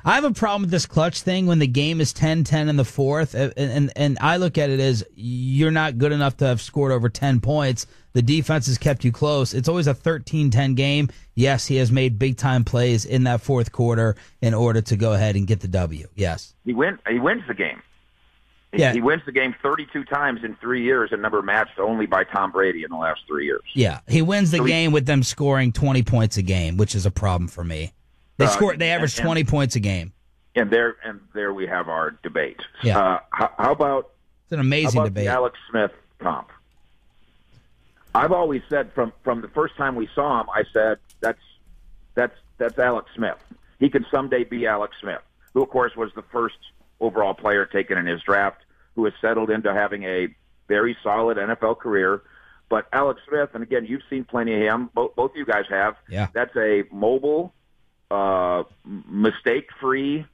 I 0.03 0.15
have 0.15 0.23
a 0.23 0.31
problem 0.31 0.61
with 0.61 0.71
this 0.71 0.85
clutch 0.85 1.21
thing 1.21 1.45
when 1.45 1.59
the 1.59 1.67
game 1.67 2.01
is 2.01 2.13
10-10 2.13 2.69
in 2.69 2.75
the 2.75 2.85
fourth, 2.85 3.35
uh, 3.35 3.51
and, 3.55 3.71
and 3.71 3.91
and 3.95 4.17
I 4.19 4.37
look 4.37 4.57
at 4.57 4.69
it 4.69 4.79
as 4.79 5.03
you're 5.15 5.71
not 5.71 5.97
good 5.97 6.11
enough 6.11 6.37
to 6.37 6.45
have 6.47 6.59
scored 6.61 6.91
over 6.91 7.07
10 7.09 7.39
points. 7.41 7.85
The 8.13 8.21
defense 8.21 8.67
has 8.67 8.77
kept 8.77 9.05
you 9.05 9.11
close. 9.11 9.53
It's 9.53 9.69
always 9.69 9.87
a 9.87 9.93
13-10 9.93 10.75
game. 10.75 11.09
Yes, 11.35 11.65
he 11.67 11.77
has 11.77 11.91
made 11.91 12.19
big-time 12.19 12.63
plays 12.65 13.05
in 13.05 13.23
that 13.23 13.41
fourth 13.41 13.71
quarter 13.71 14.15
in 14.41 14.53
order 14.53 14.81
to 14.81 14.95
go 14.97 15.13
ahead 15.13 15.35
and 15.35 15.47
get 15.47 15.61
the 15.61 15.67
W. 15.69 16.07
Yes. 16.15 16.53
He 16.65 16.73
win. 16.73 16.99
He 17.09 17.19
wins 17.19 17.43
the 17.47 17.53
game. 17.53 17.81
He, 18.73 18.79
Yeah. 18.79 18.93
he 18.93 19.01
wins 19.01 19.21
the 19.25 19.31
game 19.31 19.53
32 19.61 20.03
times 20.05 20.43
in 20.43 20.55
three 20.55 20.83
years, 20.83 21.11
a 21.13 21.17
number 21.17 21.41
matched 21.41 21.77
only 21.79 22.05
by 22.05 22.23
Tom 22.23 22.51
Brady 22.51 22.83
in 22.83 22.89
the 22.89 22.97
last 22.97 23.21
three 23.27 23.45
years. 23.45 23.61
Yeah, 23.75 23.99
he 24.07 24.21
wins 24.21 24.51
the 24.51 24.57
So 24.57 24.63
he- 24.65 24.71
game 24.71 24.91
with 24.91 25.05
them 25.05 25.23
scoring 25.23 25.71
20 25.71 26.03
points 26.03 26.37
a 26.37 26.41
game, 26.41 26.75
which 26.77 26.95
is 26.95 27.05
a 27.05 27.11
problem 27.11 27.47
for 27.47 27.63
me. 27.63 27.93
They 28.41 28.47
Uh, 28.47 28.49
score 28.49 28.75
they 28.75 28.89
average 28.91 29.17
and- 29.19 29.25
20 29.25 29.43
points 29.43 29.75
a 29.75 29.79
game. 29.79 30.13
And 30.55 30.69
there, 30.69 30.97
and 31.05 31.21
there 31.33 31.53
we 31.53 31.65
have 31.67 31.87
our 31.87 32.11
debate. 32.23 32.59
Yeah. 32.83 32.99
Uh, 32.99 33.19
how, 33.29 33.51
how 33.57 33.71
about 33.71 34.09
It's 34.43 34.51
an 34.51 34.59
amazing 34.59 35.03
debate. 35.03 35.25
the 35.25 35.31
Alex 35.31 35.57
Smith 35.69 35.91
comp? 36.19 36.49
I've 38.13 38.31
always 38.33 38.61
said 38.69 38.91
from 38.93 39.13
from 39.23 39.39
the 39.41 39.47
first 39.49 39.75
time 39.77 39.95
we 39.95 40.09
saw 40.13 40.41
him, 40.41 40.47
I 40.53 40.63
said 40.73 40.97
that's 41.21 41.39
that's 42.15 42.35
that's 42.57 42.77
Alex 42.77 43.09
Smith. 43.15 43.37
He 43.79 43.89
can 43.89 44.05
someday 44.11 44.43
be 44.43 44.67
Alex 44.67 44.95
Smith, 44.99 45.21
who 45.53 45.61
of 45.63 45.69
course 45.69 45.95
was 45.95 46.11
the 46.15 46.23
first 46.23 46.57
overall 46.99 47.33
player 47.33 47.65
taken 47.65 47.97
in 47.97 48.05
his 48.05 48.21
draft, 48.21 48.61
who 48.95 49.05
has 49.05 49.13
settled 49.21 49.49
into 49.49 49.73
having 49.73 50.03
a 50.03 50.27
very 50.67 50.97
solid 51.01 51.37
NFL 51.37 51.79
career. 51.79 52.21
But 52.67 52.87
Alex 52.93 53.21
Smith, 53.27 53.49
and 53.53 53.63
again, 53.63 53.85
you've 53.85 54.03
seen 54.09 54.25
plenty 54.25 54.53
of 54.55 54.61
him. 54.61 54.89
Both 54.93 55.15
both 55.15 55.31
of 55.31 55.37
you 55.37 55.45
guys 55.45 55.65
have. 55.69 55.95
Yeah. 56.09 56.27
That's 56.33 56.55
a 56.57 56.83
mobile, 56.91 57.53
uh, 58.11 58.63
mistake-free, 59.07 60.25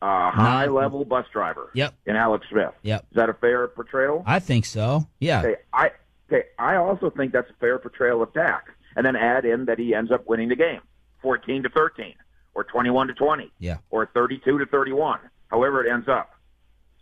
uh, 0.00 0.30
high-level 0.30 1.04
bus 1.04 1.26
driver. 1.32 1.70
Yep. 1.74 1.94
In 2.06 2.16
Alex 2.16 2.46
Smith. 2.50 2.72
Yep. 2.82 3.06
Is 3.10 3.16
that 3.16 3.28
a 3.28 3.34
fair 3.34 3.68
portrayal? 3.68 4.22
I 4.26 4.38
think 4.38 4.64
so. 4.64 5.06
Yeah. 5.20 5.40
Okay, 5.40 5.56
I 5.72 5.90
okay, 6.30 6.44
I 6.58 6.76
also 6.76 7.10
think 7.10 7.32
that's 7.32 7.50
a 7.50 7.54
fair 7.60 7.78
portrayal 7.78 8.22
of 8.22 8.32
Dak. 8.32 8.68
And 8.96 9.04
then 9.04 9.16
add 9.16 9.44
in 9.44 9.64
that 9.66 9.78
he 9.78 9.92
ends 9.94 10.12
up 10.12 10.26
winning 10.28 10.48
the 10.48 10.56
game, 10.56 10.80
fourteen 11.20 11.62
to 11.64 11.68
thirteen, 11.68 12.14
or 12.54 12.62
twenty-one 12.64 13.08
to 13.08 13.14
twenty, 13.14 13.50
Yeah. 13.58 13.78
or 13.90 14.06
thirty-two 14.14 14.58
to 14.58 14.66
thirty-one, 14.66 15.18
however 15.48 15.84
it 15.84 15.90
ends 15.90 16.08
up. 16.08 16.30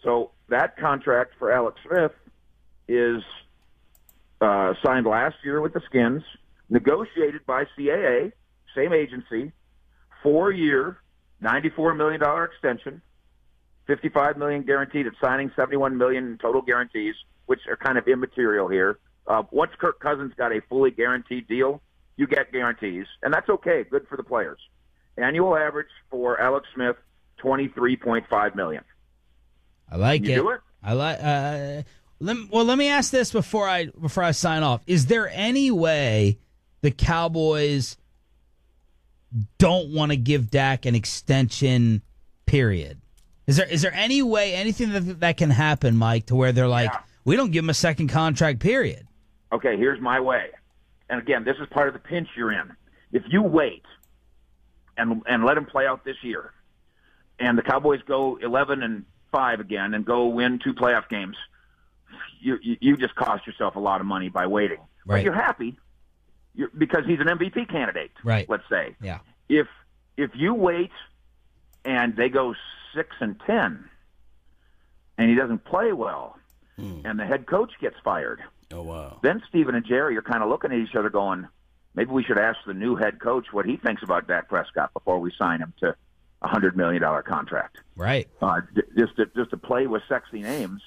So 0.02 0.30
that 0.49 0.76
contract 0.78 1.35
for 1.38 1.52
Alex 1.52 1.78
Smith 1.87 2.12
is 2.88 3.23
uh, 4.40 4.73
signed 4.82 5.06
last 5.06 5.37
year 5.44 5.61
with 5.61 5.75
the 5.75 5.80
Skins, 5.85 6.23
negotiated 6.71 7.44
by 7.47 7.64
CAA, 7.78 8.32
same 8.75 8.92
agency, 8.94 9.52
four-year, 10.23 10.99
$94 11.43 11.97
million 11.97 12.21
extension, 12.45 13.02
55 13.87 14.37
million 14.37 14.62
guaranteed 14.62 15.07
at 15.07 15.12
signing, 15.21 15.50
71 15.57 15.97
million 15.97 16.26
in 16.26 16.38
total 16.38 16.62
guarantees, 16.62 17.14
which 17.47 17.61
are 17.69 17.76
kind 17.76 17.99
of 17.99 18.07
immaterial 18.07 18.69
here. 18.69 18.99
Uh, 19.26 19.43
once 19.50 19.73
Kirk 19.79 20.00
Cousins 20.00 20.33
got 20.37 20.52
a 20.52 20.61
fully 20.69 20.91
guaranteed 20.91 21.47
deal, 21.49 21.81
you 22.17 22.26
get 22.26 22.52
guarantees, 22.52 23.07
and 23.23 23.33
that's 23.33 23.49
okay. 23.49 23.85
Good 23.88 24.07
for 24.09 24.17
the 24.17 24.23
players. 24.23 24.59
Annual 25.17 25.57
average 25.57 25.88
for 26.11 26.41
Alex 26.41 26.67
Smith, 26.75 26.97
23.5 27.43 28.55
million. 28.55 28.85
I 29.91 29.97
like 29.97 30.25
You 30.25 30.33
it. 30.33 30.35
do 30.37 30.50
it? 30.50 30.61
I 30.83 30.93
like. 30.95 31.19
Uh, 31.23 31.83
let, 32.19 32.37
well, 32.50 32.64
let 32.64 32.79
me 32.79 32.88
ask 32.88 33.11
this 33.11 33.31
before 33.31 33.69
I 33.69 33.87
before 33.87 34.23
I 34.23 34.31
sign 34.31 34.62
off. 34.62 34.83
Is 34.87 35.07
there 35.07 35.29
any 35.33 35.71
way 35.71 36.38
the 36.81 36.91
Cowboys 36.91 37.97
don't 39.59 39.93
want 39.95 40.12
to 40.12 40.17
give 40.17 40.51
Dak 40.51 40.87
an 40.87 40.95
extension? 40.95 42.03
Period. 42.47 43.01
Is 43.47 43.57
there 43.57 43.67
is 43.69 43.83
there 43.83 43.95
any 43.95 44.23
way 44.23 44.55
anything 44.55 44.93
that 44.93 45.21
that 45.21 45.37
can 45.37 45.51
happen, 45.51 45.97
Mike, 45.97 46.27
to 46.27 46.37
where 46.37 46.53
they're 46.53 46.69
like, 46.69 46.91
Yeah. 46.93 47.01
we 47.25 47.37
don't 47.37 47.51
give 47.51 47.65
him 47.65 47.71
a 47.71 47.75
second 47.75 48.09
contract? 48.09 48.61
Period. 48.61 49.07
okay, 49.53 49.77
here's 49.77 50.01
my 50.01 50.21
way. 50.21 50.51
And 51.11 51.21
again, 51.21 51.45
this 51.45 51.57
is 51.61 51.67
part 51.71 51.89
of 51.89 51.95
the 51.95 52.01
pinch 52.01 52.29
you're 52.37 52.53
in. 52.53 52.73
If 53.12 53.23
you 53.29 53.43
wait 53.43 53.85
and 54.97 55.23
and 55.27 55.45
let 55.45 55.57
him 55.57 55.65
play 55.67 55.87
out 55.87 56.05
this 56.05 56.17
year, 56.23 56.53
and 57.39 57.57
the 57.59 57.62
Cowboys 57.62 58.01
go 58.07 58.39
11 58.43 58.83
and 58.83 59.05
five 59.31 59.61
again 59.61 59.95
and 59.95 60.05
go 60.05 60.27
win 60.29 60.59
two 60.62 60.75
playoff 60.75 61.09
games, 61.09 61.37
you 62.41 62.59
you, 62.62 62.77
you 62.81 62.97
just 62.97 63.15
cost 63.15 63.47
yourself 63.47 63.77
a 63.77 63.81
lot 63.81 64.01
of 64.01 64.07
money 64.07 64.29
by 64.29 64.47
waiting. 64.47 64.79
But 65.07 65.23
you're 65.25 65.33
happy 65.35 65.79
because 66.76 67.04
he's 67.06 67.21
an 67.21 67.26
MVP 67.26 67.68
candidate. 67.71 68.11
Right. 68.25 68.49
Let's 68.49 68.68
say 68.68 68.94
Yeah. 69.00 69.18
if 69.49 69.66
if 70.16 70.30
you 70.35 70.54
wait 70.54 70.90
and 71.85 72.14
they 72.16 72.28
go 72.28 72.54
six 72.94 73.16
and 73.21 73.40
ten, 73.47 73.88
and 75.18 75.28
he 75.30 75.35
doesn't 75.37 75.64
play 75.64 75.92
well, 75.92 76.37
and 76.76 77.18
the 77.18 77.25
head 77.25 77.47
coach 77.47 77.71
gets 77.80 77.94
fired 78.02 78.40
Oh 78.73 78.82
wow. 78.82 79.18
then 79.23 79.40
Stephen 79.49 79.75
and 79.76 79.85
Jerry 79.85 80.16
are 80.16 80.23
kind 80.23 80.42
of 80.42 80.49
looking 80.49 80.73
at 80.73 80.78
each 80.78 80.97
other 80.97 81.11
going, 81.11 81.47
maybe 81.94 82.11
we 82.11 82.25
should 82.25 82.38
ask 82.38 82.59
the 82.66 82.75
new 82.75 82.97
head 82.97 83.21
coach 83.21 83.47
what 83.52 83.66
he 83.66 83.76
thinks 83.76 84.02
about 84.02 84.26
Dak 84.26 84.49
Prescott 84.49 84.92
before 84.92 85.18
we 85.21 85.30
sign 85.38 85.61
him 85.61 85.73
to 85.80 85.94
a 86.42 86.49
hundred 86.49 86.76
million 86.76 87.00
dollar 87.02 87.23
contract. 87.23 87.76
Right. 87.97 88.28
Uh, 88.40 88.62
j- 88.75 88.82
just 88.99 89.16
to 89.16 89.26
just 89.37 89.50
to 89.50 89.56
play 89.56 89.87
with 89.87 90.02
sexy 90.09 90.42
names. 90.42 90.82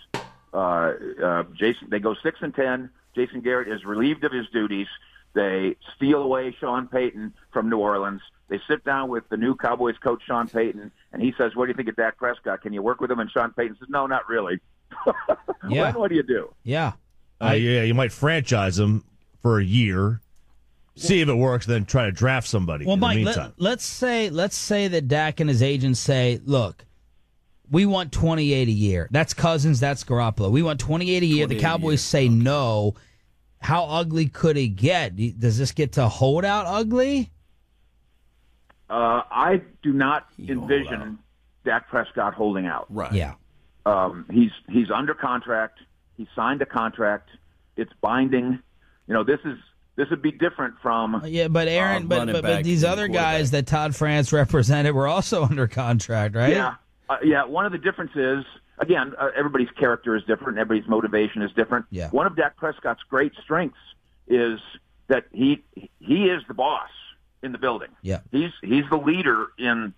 Uh, 0.54 0.94
uh, 1.24 1.44
Jason, 1.54 1.90
they 1.90 2.00
go 2.00 2.14
six 2.22 2.40
and 2.42 2.54
ten. 2.54 2.90
Jason 3.16 3.40
Garrett 3.42 3.68
is 3.70 3.86
relieved 3.86 4.24
of 4.26 4.32
his 4.34 4.48
duties. 4.52 4.88
They 5.36 5.76
steal 5.96 6.24
away 6.24 6.56
Sean 6.60 6.88
Payton 6.88 7.34
from 7.52 7.70
New 7.70 7.78
Orleans. 7.78 8.22
They 8.48 8.60
sit 8.70 8.84
down 8.86 9.10
with 9.10 9.28
the 9.30 9.38
new 9.38 9.56
Cowboys 9.56 9.96
coach 10.02 10.22
Sean 10.26 10.48
Payton, 10.48 10.92
and 11.12 11.22
he 11.22 11.34
says, 11.38 11.56
"What 11.56 11.66
do 11.66 11.72
you 11.72 11.76
think 11.76 11.90
of 11.90 11.96
Dak 11.98 12.18
Prescott? 12.18 12.62
Can 12.62 12.72
you 12.74 12.82
work 12.82 13.02
with 13.02 13.12
him?" 13.12 13.20
And 13.20 13.30
Sean 13.30 13.52
Payton 13.52 13.76
says, 13.80 13.90
"No, 13.90 14.08
not 14.08 14.28
really." 14.28 14.60
Yeah. 15.68 15.86
then 15.92 15.96
what 16.00 16.10
do 16.10 16.16
you 16.16 16.24
do? 16.24 16.54
Yeah. 16.64 16.94
Uh, 17.42 17.54
yeah, 17.54 17.82
you 17.82 17.96
might 17.96 18.12
franchise 18.12 18.78
him 18.78 19.04
for 19.42 19.60
a 19.60 19.64
year, 19.64 20.22
see 20.96 21.22
if 21.22 21.28
it 21.28 21.34
works, 21.34 21.66
then 21.66 21.86
try 21.86 22.06
to 22.06 22.12
draft 22.12 22.48
somebody. 22.48 22.86
Well, 22.86 22.94
in 22.94 23.00
Mike, 23.00 23.18
the 23.18 23.26
meantime. 23.26 23.54
let, 23.58 23.72
let's 23.72 23.86
say 23.86 24.30
let's 24.30 24.56
say 24.56 24.88
that 24.88 25.08
Dak 25.08 25.40
and 25.40 25.50
his 25.50 25.62
agents 25.64 26.00
say, 26.00 26.40
"Look, 26.46 26.86
we 27.70 27.86
want 27.86 28.12
twenty 28.12 28.54
eight 28.54 28.68
a 28.68 28.72
year. 28.72 29.08
That's 29.12 29.34
Cousins. 29.34 29.80
That's 29.80 30.04
Garoppolo. 30.04 30.52
We 30.52 30.62
want 30.64 30.80
twenty 30.80 31.14
eight 31.16 31.24
a 31.24 31.26
year." 31.26 31.48
The 31.48 31.56
28 31.56 31.60
a 31.60 31.62
Cowboys 31.62 31.92
year. 31.92 31.98
say 31.98 32.30
no. 32.30 32.94
How 33.66 33.86
ugly 33.86 34.28
could 34.28 34.58
it 34.58 34.76
get? 34.76 35.16
Does 35.40 35.58
this 35.58 35.72
get 35.72 35.94
to 35.94 36.08
hold 36.08 36.46
out 36.46 36.68
ugly? 36.68 37.32
Uh, 38.88 39.24
I 39.32 39.64
do 39.82 39.92
not 39.92 40.28
He 40.38 40.54
hold 40.54 40.72
envision 40.72 41.18
Dak 41.64 41.90
Prescott 41.90 42.36
holding 42.36 42.68
out. 42.68 42.86
Right. 42.90 43.12
Yeah. 43.12 43.34
Um, 43.88 44.26
he's 44.32 44.52
he's 44.70 44.92
under 44.92 45.16
contract. 45.16 45.80
He 46.16 46.28
signed 46.36 46.62
a 46.62 46.68
contract. 46.68 47.30
It's 47.76 47.92
binding. 48.02 48.60
You 49.08 49.14
know, 49.16 49.24
this 49.24 49.40
is 49.44 49.58
this 49.96 50.12
would 50.12 50.22
be 50.22 50.32
different 50.32 50.76
from 50.84 51.24
Yeah, 51.26 51.48
but 51.48 51.68
Aaron, 51.68 52.04
Uh, 52.04 52.06
but, 52.08 52.26
but, 52.34 52.42
but 52.44 52.64
these 52.64 52.84
other 52.84 53.08
guys 53.08 53.50
that 53.50 53.66
Todd 53.66 53.96
France 53.96 54.32
represented 54.42 54.94
were 54.94 55.08
also 55.08 55.44
under 55.50 55.68
contract, 55.68 56.36
right? 56.36 56.52
yeah 56.52 56.76
uh, 57.10 57.18
yeah. 57.24 57.46
One 57.46 57.66
of 57.66 57.72
the 57.72 57.80
differences 57.80 58.46
again, 58.78 59.14
uh, 59.18 59.30
everybody's 59.36 59.70
character 59.72 60.16
is 60.16 60.24
different. 60.24 60.58
Everybody's 60.58 60.90
motivation 60.90 61.42
is 61.42 61.52
different. 61.54 61.86
Yeah. 61.90 62.10
One 62.10 62.28
of 62.28 62.36
Dak 62.36 62.58
Prescott's 62.58 63.04
great 63.10 63.34
strengths 63.44 63.78
is 64.28 64.60
that 65.08 65.26
he 65.32 65.64
he 66.00 66.26
is 66.26 66.42
the 66.48 66.54
boss 66.54 66.90
in 67.44 67.52
the 67.52 67.58
building. 67.58 67.90
Yeah. 68.02 68.20
He's 68.32 68.52
he's 68.62 68.86
the 68.90 68.98
leader 68.98 69.48
in 69.58 69.94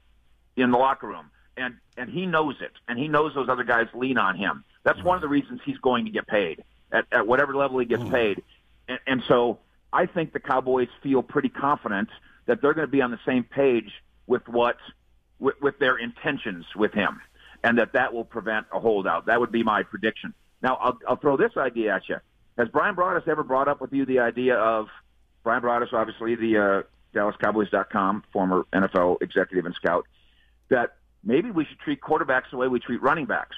in 0.56 0.72
the 0.72 0.78
locker 0.78 1.08
room, 1.08 1.30
and 1.56 1.76
and 1.98 2.10
he 2.10 2.26
knows 2.26 2.56
it, 2.62 2.74
and 2.88 3.00
he 3.00 3.08
knows 3.08 3.34
those 3.34 3.50
other 3.50 3.64
guys 3.64 3.88
lean 3.94 4.18
on 4.18 4.36
him. 4.36 4.64
That's 4.84 5.02
one 5.04 5.16
of 5.16 5.22
the 5.22 5.28
reasons 5.28 5.62
he's 5.66 5.78
going 5.78 6.06
to 6.06 6.12
get 6.12 6.28
paid 6.28 6.64
at, 6.92 7.06
at 7.12 7.28
whatever 7.28 7.56
level 7.56 7.80
he 7.80 7.86
gets 7.86 8.04
paid, 8.10 8.44
and, 8.88 9.00
and 9.06 9.24
so 9.28 9.60
I 9.92 10.06
think 10.06 10.34
the 10.34 10.40
Cowboys 10.40 10.90
feel 11.02 11.24
pretty 11.24 11.50
confident 11.50 12.10
that 12.46 12.62
they're 12.62 12.74
going 12.74 12.88
to 12.88 12.92
be 12.92 13.02
on 13.02 13.12
the 13.12 13.20
same 13.26 13.44
page 13.44 13.92
with 14.26 14.48
what 14.48 14.78
with, 15.40 15.56
with 15.62 15.80
their 15.80 15.98
intentions 15.98 16.66
with 16.76 16.94
him, 16.94 17.22
and 17.64 17.78
that 17.80 17.94
that 17.94 18.14
will 18.14 18.26
prevent 18.26 18.68
a 18.74 18.80
holdout. 18.80 19.26
That 19.28 19.40
would 19.40 19.52
be 19.52 19.64
my 19.64 19.84
prediction. 19.84 20.34
Now 20.62 20.76
I'll, 20.76 20.98
I'll 21.08 21.16
throw 21.18 21.38
this 21.38 21.52
idea 21.58 21.96
at 21.96 22.08
you. 22.10 22.18
Has 22.58 22.68
Brian 22.70 22.96
Broaddus 22.96 23.28
ever 23.28 23.44
brought 23.44 23.68
up 23.68 23.82
with 23.82 23.94
you 23.94 24.06
the 24.06 24.20
idea 24.20 24.56
of 24.56 24.88
Brian 25.44 25.62
Broaddus, 25.62 25.94
obviously 25.94 26.36
the 26.36 26.58
uh, 26.58 26.84
DallasCowboys.com 27.18 28.24
former 28.34 28.66
NFL 28.74 29.22
executive 29.22 29.66
and 29.66 29.76
scout, 29.76 30.06
that 30.70 30.96
maybe 31.24 31.52
we 31.52 31.66
should 31.66 31.80
treat 31.80 32.02
quarterbacks 32.02 32.50
the 32.52 32.58
way 32.58 32.68
we 32.68 32.80
treat 32.80 33.02
running 33.02 33.26
backs. 33.26 33.56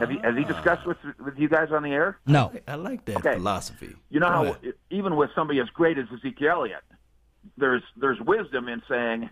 Have 0.00 0.10
he, 0.10 0.18
has 0.22 0.36
he 0.36 0.44
discussed 0.44 0.86
with 0.86 0.98
with 1.18 1.38
you 1.38 1.48
guys 1.48 1.68
on 1.72 1.82
the 1.82 1.92
air? 1.92 2.18
No. 2.26 2.52
I 2.66 2.74
like 2.74 3.06
that 3.06 3.16
Okay. 3.18 3.34
philosophy. 3.34 3.96
You 4.10 4.20
know 4.20 4.28
how 4.28 4.56
even 4.90 5.16
with 5.16 5.30
somebody 5.34 5.60
as 5.60 5.68
great 5.70 5.96
as 5.96 6.04
Ezekiel 6.12 6.50
Elliott, 6.58 6.82
there's 7.56 7.82
there's 7.96 8.20
wisdom 8.20 8.68
in 8.68 8.82
saying, 8.86 9.30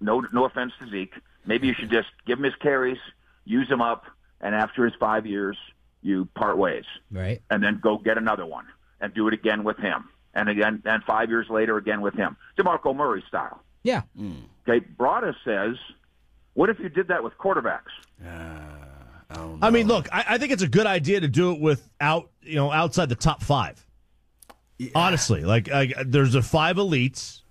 no 0.00 0.26
no 0.32 0.46
offense 0.46 0.72
to 0.80 0.88
Zeke, 0.90 1.14
maybe 1.46 1.68
you 1.68 1.74
should 1.74 1.90
just 1.90 2.08
give 2.26 2.38
him 2.38 2.44
his 2.44 2.56
carries, 2.56 2.98
use 3.44 3.68
him 3.68 3.80
up, 3.80 4.04
and 4.40 4.54
after 4.54 4.84
his 4.84 4.94
five 4.98 5.26
years, 5.26 5.56
you 6.02 6.26
part 6.34 6.58
ways, 6.58 6.84
Right. 7.10 7.40
and 7.50 7.62
then 7.62 7.80
go 7.82 7.98
get 7.98 8.18
another 8.18 8.44
one 8.46 8.66
and 9.00 9.12
do 9.14 9.26
it 9.28 9.34
again 9.34 9.64
with 9.64 9.78
him, 9.78 10.08
and 10.34 10.48
again 10.48 10.82
and 10.84 11.02
five 11.04 11.28
years 11.30 11.46
later 11.50 11.76
again 11.76 12.00
with 12.00 12.14
him, 12.14 12.36
Demarco 12.58 12.94
Murray 12.94 13.24
style. 13.28 13.62
Yeah. 13.82 14.02
Hmm. 14.16 14.32
Okay, 14.68 14.84
Broaddus 14.98 15.34
says, 15.44 15.76
what 16.54 16.70
if 16.70 16.78
you 16.78 16.88
did 16.88 17.08
that 17.08 17.22
with 17.22 17.36
quarterbacks? 17.38 17.90
Uh, 18.24 18.28
I 19.30 19.34
don't 19.34 19.62
I 19.62 19.70
mean, 19.70 19.86
look, 19.88 20.08
I, 20.12 20.24
I 20.30 20.38
think 20.38 20.52
it's 20.52 20.62
a 20.62 20.68
good 20.68 20.86
idea 20.86 21.20
to 21.20 21.28
do 21.28 21.52
it 21.52 21.60
without, 21.60 22.30
you 22.42 22.54
know, 22.56 22.70
outside 22.72 23.08
the 23.08 23.14
top 23.16 23.42
five. 23.42 23.84
Honestly, 24.94 25.42
like, 25.44 25.68
like 25.68 25.94
there's 26.06 26.32
the 26.32 26.42
five 26.42 26.76
elites, 26.76 27.42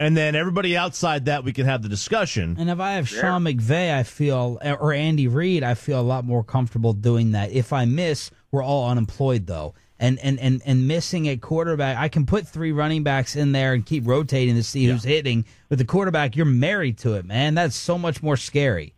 and 0.00 0.16
then 0.16 0.34
everybody 0.34 0.76
outside 0.76 1.26
that 1.26 1.44
we 1.44 1.52
can 1.52 1.66
have 1.66 1.82
the 1.82 1.88
discussion. 1.88 2.56
And 2.58 2.68
if 2.70 2.80
I 2.80 2.92
have 2.92 3.08
Sean 3.08 3.44
McVay, 3.44 3.94
I 3.94 4.02
feel, 4.02 4.58
or 4.64 4.92
Andy 4.92 5.28
Reid, 5.28 5.62
I 5.62 5.74
feel 5.74 6.00
a 6.00 6.02
lot 6.02 6.24
more 6.24 6.42
comfortable 6.42 6.92
doing 6.94 7.32
that. 7.32 7.52
If 7.52 7.72
I 7.72 7.84
miss, 7.84 8.30
we're 8.50 8.64
all 8.64 8.88
unemployed 8.90 9.46
though. 9.46 9.74
And, 10.00 10.18
and, 10.20 10.40
and, 10.40 10.62
and 10.64 10.88
missing 10.88 11.26
a 11.28 11.36
quarterback, 11.36 11.98
I 11.98 12.08
can 12.08 12.24
put 12.24 12.48
three 12.48 12.72
running 12.72 13.02
backs 13.04 13.36
in 13.36 13.52
there 13.52 13.74
and 13.74 13.84
keep 13.84 14.06
rotating 14.06 14.54
to 14.54 14.62
see 14.62 14.86
who's 14.86 15.04
hitting. 15.04 15.44
With 15.68 15.78
the 15.78 15.84
quarterback, 15.84 16.34
you're 16.36 16.46
married 16.46 16.96
to 17.00 17.14
it, 17.16 17.26
man. 17.26 17.54
That's 17.54 17.76
so 17.76 17.98
much 17.98 18.22
more 18.22 18.38
scary. 18.38 18.94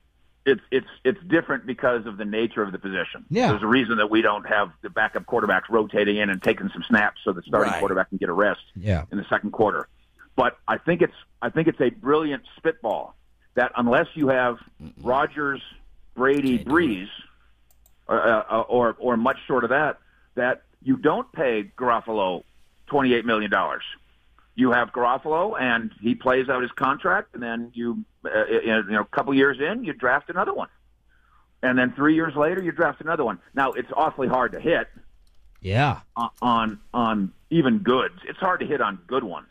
it's 0.47 0.61
it's 0.71 0.87
it's 1.05 1.19
different 1.29 1.67
because 1.67 2.07
of 2.07 2.17
the 2.19 2.25
nature 2.25 2.63
of 2.63 2.71
the 2.71 2.79
position. 2.79 3.25
Yeah. 3.31 3.49
There's 3.51 3.65
a 3.65 3.67
reason 3.67 3.97
that 3.97 4.11
we 4.11 4.23
don't 4.23 4.45
have 4.49 4.71
the 4.83 4.91
backup 4.91 5.27
quarterbacks 5.27 5.69
rotating 5.69 6.19
in 6.19 6.31
and 6.31 6.41
taking 6.41 6.69
some 6.73 6.85
snaps 6.85 7.21
so 7.25 7.33
the 7.33 7.43
starting 7.43 7.73
Right. 7.73 7.81
quarterback 7.81 8.09
can 8.11 8.19
get 8.19 8.29
a 8.29 8.33
rest 8.33 8.61
Yeah. 8.77 9.05
in 9.11 9.19
the 9.19 9.25
second 9.29 9.51
quarter. 9.51 9.89
But 10.37 10.59
I 10.67 10.79
think 10.79 11.03
it's 11.03 11.15
I 11.41 11.51
think 11.51 11.69
it's 11.69 11.81
a 11.81 11.91
brilliant 11.91 12.43
spitball 12.57 13.15
that 13.55 13.73
unless 13.77 14.07
you 14.15 14.29
have 14.29 14.59
Rodgers, 15.03 15.61
Brady, 16.15 16.59
Brees, 16.65 17.09
or, 18.09 18.21
uh, 18.27 18.63
or 18.63 18.97
or 18.99 19.17
much 19.17 19.37
short 19.47 19.65
of 19.65 19.71
that, 19.71 19.99
that 20.35 20.63
you 20.83 20.97
don't 20.97 21.31
pay 21.33 21.65
Garoppolo 21.77 22.45
twenty 22.87 23.13
eight 23.15 23.27
million 23.27 23.51
dollars. 23.51 23.83
You 24.55 24.73
have 24.73 24.93
Garoppolo, 24.93 25.59
and 25.59 25.91
he 26.01 26.15
plays 26.15 26.49
out 26.49 26.63
his 26.63 26.73
contract, 26.73 27.35
and 27.35 27.43
then 27.43 27.71
you, 27.75 28.05
uh, 28.25 28.45
you 28.47 28.83
know, 28.91 29.01
a 29.01 29.05
couple 29.17 29.33
years 29.35 29.59
in, 29.61 29.83
you 29.85 29.95
draft 29.95 30.29
another 30.29 30.53
one, 30.53 30.69
and 31.63 31.79
then 31.79 31.93
three 31.93 32.15
years 32.15 32.35
later, 32.37 32.63
you 32.63 32.71
draft 32.71 33.01
another 33.01 33.25
one. 33.25 33.39
Now 33.55 33.73
it's 33.73 33.91
awfully 33.97 34.29
hard 34.29 34.53
to 34.53 34.61
hit 34.61 34.89
Yeah. 35.63 36.01
on, 36.43 36.81
on 36.93 37.33
even 37.49 37.79
goods. 37.79 38.17
It's 38.29 38.39
hard 38.39 38.61
to 38.61 38.67
hit 38.67 38.83
on 38.83 38.99
good 39.07 39.25
ones. 39.25 39.49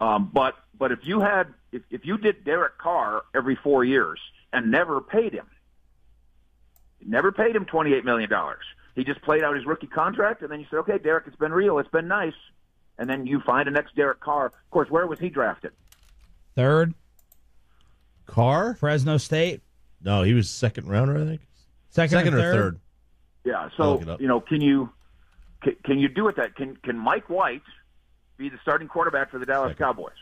Um, 0.00 0.30
but 0.32 0.54
but 0.78 0.92
if 0.92 1.00
you 1.02 1.20
had 1.20 1.48
if, 1.72 1.82
if 1.90 2.04
you 2.06 2.18
did 2.18 2.44
Derek 2.44 2.78
Carr 2.78 3.22
every 3.34 3.56
four 3.56 3.84
years 3.84 4.20
and 4.52 4.70
never 4.70 5.00
paid 5.00 5.32
him, 5.32 5.46
never 7.04 7.32
paid 7.32 7.56
him 7.56 7.64
twenty 7.64 7.94
eight 7.94 8.04
million 8.04 8.30
dollars. 8.30 8.64
he 8.94 9.04
just 9.04 9.20
played 9.22 9.42
out 9.42 9.54
his 9.56 9.66
rookie 9.66 9.86
contract, 9.88 10.42
and 10.42 10.50
then 10.50 10.60
you 10.60 10.66
said, 10.70 10.78
okay, 10.78 10.98
Derek, 10.98 11.26
it's 11.26 11.36
been 11.36 11.52
real, 11.52 11.78
it's 11.78 11.90
been 11.90 12.08
nice, 12.08 12.34
and 12.98 13.08
then 13.08 13.26
you 13.26 13.40
find 13.40 13.68
a 13.68 13.70
next 13.70 13.94
Derek 13.96 14.20
Carr. 14.20 14.46
Of 14.46 14.70
course, 14.70 14.88
where 14.90 15.06
was 15.06 15.18
he 15.18 15.28
drafted? 15.30 15.72
Third, 16.54 16.94
Carr? 18.26 18.74
Fresno 18.74 19.16
State. 19.16 19.62
No, 20.02 20.22
he 20.22 20.34
was 20.34 20.48
second 20.50 20.88
rounder, 20.88 21.16
I 21.16 21.24
think. 21.24 21.40
Second, 21.90 22.18
Second 22.18 22.34
or 22.34 22.38
or 22.38 22.40
third. 22.40 22.52
third. 22.52 22.80
Yeah. 23.44 23.68
I'll 23.78 23.92
look 23.92 24.02
it 24.02 24.06
So 24.06 24.16
you 24.20 24.28
know, 24.28 24.40
can 24.40 24.60
you 24.60 24.90
can, 25.62 25.76
can 25.84 25.98
you 25.98 26.08
do 26.08 26.28
it 26.28 26.36
that 26.36 26.54
can 26.54 26.76
can 26.76 26.96
Mike 26.96 27.28
White 27.28 27.62
be 28.38 28.48
the 28.48 28.58
starting 28.62 28.88
quarterback 28.88 29.30
for 29.30 29.38
the 29.38 29.46
Dallas 29.46 29.70
Second. 29.70 29.84
Cowboys 29.84 30.12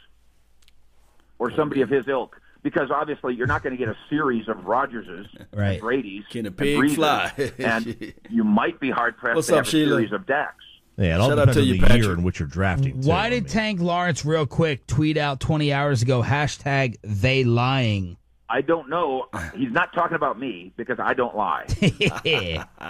or 1.39 1.51
somebody 1.53 1.83
of 1.83 1.89
his 1.91 2.09
ilk? 2.09 2.41
Because 2.63 2.91
obviously, 2.91 3.35
you're 3.35 3.47
not 3.47 3.63
going 3.63 3.77
to 3.77 3.79
get 3.79 3.89
a 3.89 3.97
series 4.11 4.49
of 4.49 4.57
Rodgerses, 4.59 5.27
Right. 5.53 5.73
and 5.73 5.81
Brady's, 5.81 6.25
Can 6.31 6.47
a 6.47 6.49
and 6.49 6.57
pig 6.57 6.77
Breezes, 6.79 6.97
fly? 6.97 7.33
and 7.59 8.13
you 8.31 8.43
might 8.43 8.81
be 8.81 8.91
hard 8.91 9.17
pressed 9.19 9.37
What's 9.37 9.47
to 9.49 9.53
up, 9.55 9.59
have 9.59 9.67
a 9.67 9.71
Sheila? 9.71 9.97
series 9.99 10.13
of 10.13 10.27
Daks. 10.27 10.55
Yeah, 10.97 11.15
it 11.17 11.21
all 11.21 11.29
Shout 11.29 11.39
out 11.39 11.49
depends 11.49 11.59
on 11.71 11.73
the 11.75 11.79
Patrick. 11.81 12.03
year 12.03 12.13
in 12.15 12.23
which 12.23 12.41
you're 12.41 12.49
drafting. 12.49 13.03
too, 13.03 13.09
Why 13.09 13.27
I 13.27 13.31
did 13.31 13.45
mean. 13.45 13.53
Tank 13.53 13.81
Lawrence, 13.81 14.25
real 14.25 14.47
quick, 14.47 14.87
tweet 14.87 15.17
out 15.19 15.39
20 15.41 15.73
hours 15.73 16.01
ago, 16.03 16.23
hashtag 16.23 16.97
they 17.05 17.45
lying? 17.45 18.17
I 18.49 18.63
don't 18.63 18.89
know. 18.89 19.27
He's 19.55 19.71
not 19.73 19.93
talking 19.93 20.15
about 20.17 20.39
me 20.41 20.73
because 20.77 20.99
I 20.99 21.13
don't 21.15 21.37
lie. 21.37 21.67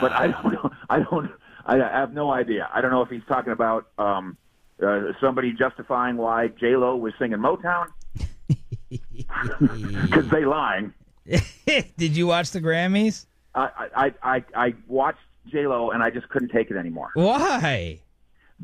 but 0.01 0.13
I 0.13 0.29
don't 0.29 0.53
know. 0.53 0.71
I 0.89 1.01
don't. 1.01 1.31
I 1.67 1.77
have 1.79 2.13
no 2.15 2.31
idea. 2.31 2.69
I 2.73 2.81
don't 2.81 2.93
know 2.93 3.03
if 3.03 3.09
he's 3.11 3.25
talking 3.27 3.53
about 3.53 3.87
um, 3.99 4.37
uh, 4.83 5.13
somebody 5.21 5.53
justifying 5.53 6.17
why 6.17 6.49
J 6.49 6.77
Lo 6.77 6.97
was 6.97 7.13
singing 7.19 7.39
Motown 7.39 7.87
because 8.91 10.29
they 10.31 10.45
lying. 10.45 10.93
Did 11.97 12.17
you 12.17 12.27
watch 12.27 12.51
the 12.51 12.61
Grammys? 12.61 13.27
I 13.55 13.89
I 13.97 14.15
I, 14.23 14.45
I 14.55 14.75
watched 14.87 15.19
J 15.51 15.67
Lo 15.67 15.91
and 15.91 16.03
I 16.03 16.11
just 16.11 16.29
couldn't 16.29 16.51
take 16.51 16.71
it 16.71 16.77
anymore. 16.77 17.11
Why? 17.15 18.01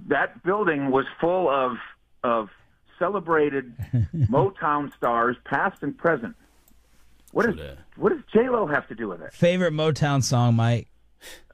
That 0.09 0.42
building 0.42 0.90
was 0.90 1.07
full 1.21 1.49
of 1.49 1.76
of 2.23 2.50
celebrated 2.99 3.75
Motown 4.14 4.95
stars, 4.97 5.37
past 5.45 5.83
and 5.83 5.97
present. 5.97 6.37
What 7.33 7.47
does 7.47 7.76
what 7.97 8.11
does 8.11 8.21
J 8.33 8.49
Lo 8.49 8.66
have 8.66 8.87
to 8.88 8.95
do 8.95 9.09
with 9.09 9.23
it? 9.23 9.33
Favorite 9.33 9.73
Motown 9.73 10.23
song, 10.23 10.54
Mike? 10.54 10.88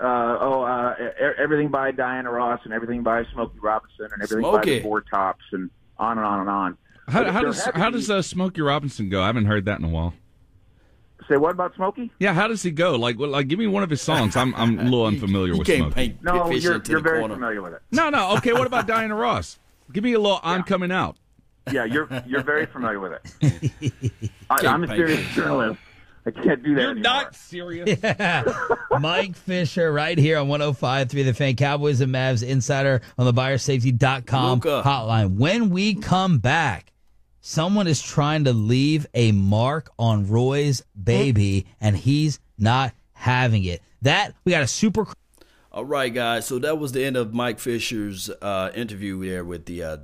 Uh, 0.01 0.39
oh, 0.41 0.63
uh, 0.63 0.95
everything 1.39 1.69
by 1.69 1.91
Diana 1.91 2.31
Ross 2.31 2.61
and 2.65 2.73
everything 2.73 3.03
by 3.03 3.25
Smokey 3.33 3.59
Robinson 3.61 4.09
and 4.13 4.23
everything 4.23 4.51
by 4.51 4.63
the 4.65 4.81
Four 4.83 5.01
Tops 5.03 5.45
and 5.53 5.71
on 5.99 6.19
and 6.19 6.27
on 6.27 6.41
and 6.41 6.49
on. 6.49 6.79
How, 7.09 7.31
how 7.31 7.43
does 7.43 7.65
how 7.75 7.91
does 7.91 8.11
uh, 8.11 8.23
Smokey 8.23 8.61
Robinson 8.61 9.09
go? 9.09 9.23
I 9.23 9.27
haven't 9.27 9.47
heard 9.47 9.65
that 9.65 9.79
in 9.79 9.85
a 9.85 9.89
while. 9.89 10.15
say 11.29 11.37
what 11.37 11.53
about 11.53 11.75
Smokey? 11.75 12.11
Yeah, 12.19 12.35
how 12.35 12.49
does 12.49 12.63
he 12.63 12.71
go? 12.71 12.97
Like, 12.97 13.19
well, 13.19 13.31
like, 13.31 13.49
give 13.49 13.59
me 13.59 13.67
one 13.67 13.83
of 13.83 13.91
his 13.91 14.03
songs. 14.03 14.37
I'm 14.37 14.55
I'm 14.55 14.79
a 14.79 14.83
little 14.85 15.07
unfamiliar 15.13 15.53
You 15.53 15.59
with 15.59 15.67
can't 15.67 15.79
Smokey. 15.93 15.95
paint 15.95 16.23
No, 16.23 16.51
you're 16.51 16.83
you're 16.87 17.01
very 17.01 17.21
corner. 17.21 17.35
familiar 17.35 17.63
with 17.63 17.73
it. 17.75 17.83
No, 17.91 18.11
no. 18.11 18.37
Okay, 18.37 18.53
what 18.53 18.67
about 18.67 18.87
Diana 18.87 19.15
Ross? 19.15 19.59
Give 19.93 20.05
me 20.05 20.13
a 20.13 20.19
little. 20.21 20.41
I'm 20.43 20.63
coming 20.65 20.93
out. 20.93 21.17
Yeah, 21.73 21.85
you're 21.85 22.09
you're 22.27 22.43
very 22.43 22.67
familiar 22.67 23.01
with 23.01 23.13
it. 23.41 23.73
I, 24.51 24.67
I'm 24.67 24.85
a 24.85 24.89
serious 24.89 25.27
journalist. 25.35 25.81
I 26.29 26.43
can't 26.43 26.63
do 26.63 26.75
that 26.75 26.81
You're 26.83 26.91
anymore. 26.91 27.03
not 27.03 27.35
serious. 27.35 27.99
Yeah. 28.03 28.45
Mike 29.01 29.35
Fisher 29.37 29.93
right 29.93 30.17
here 30.19 30.39
on 30.39 30.49
105.3 30.49 31.09
The 31.11 31.33
Fan. 31.35 31.57
Cowboys 31.57 32.01
and 32.01 32.13
Mavs 32.15 32.47
insider 32.47 33.01
on 33.17 33.27
the 33.27 33.33
buyersafety.com 33.33 34.55
Luka. 34.61 34.83
hotline. 34.85 35.37
When 35.37 35.71
we 35.71 35.95
come 35.95 36.39
back, 36.39 36.93
someone 37.41 37.87
is 37.87 38.03
trying 38.03 38.45
to 38.45 38.53
leave 38.53 39.07
a 39.15 39.33
mark 39.33 39.91
on 39.99 40.29
Roy's 40.29 40.83
baby, 41.03 41.67
and 41.81 41.97
he's 41.97 42.41
not 42.59 42.93
having 43.13 43.65
it. 43.65 43.83
That, 44.03 44.35
we 44.45 44.53
got 44.53 44.63
a 44.63 44.67
super 44.69 45.07
All 45.73 45.85
right, 45.85 46.13
guys. 46.13 46.47
So 46.47 46.59
that 46.61 46.79
was 46.79 46.93
the 46.93 47.05
end 47.05 47.17
of 47.17 47.33
Mike 47.33 47.59
Fisher's 47.59 48.29
uh, 48.43 48.71
interview 48.75 49.25
there 49.25 49.45
with 49.45 49.67
the, 49.67 49.83
uh, 49.83 49.97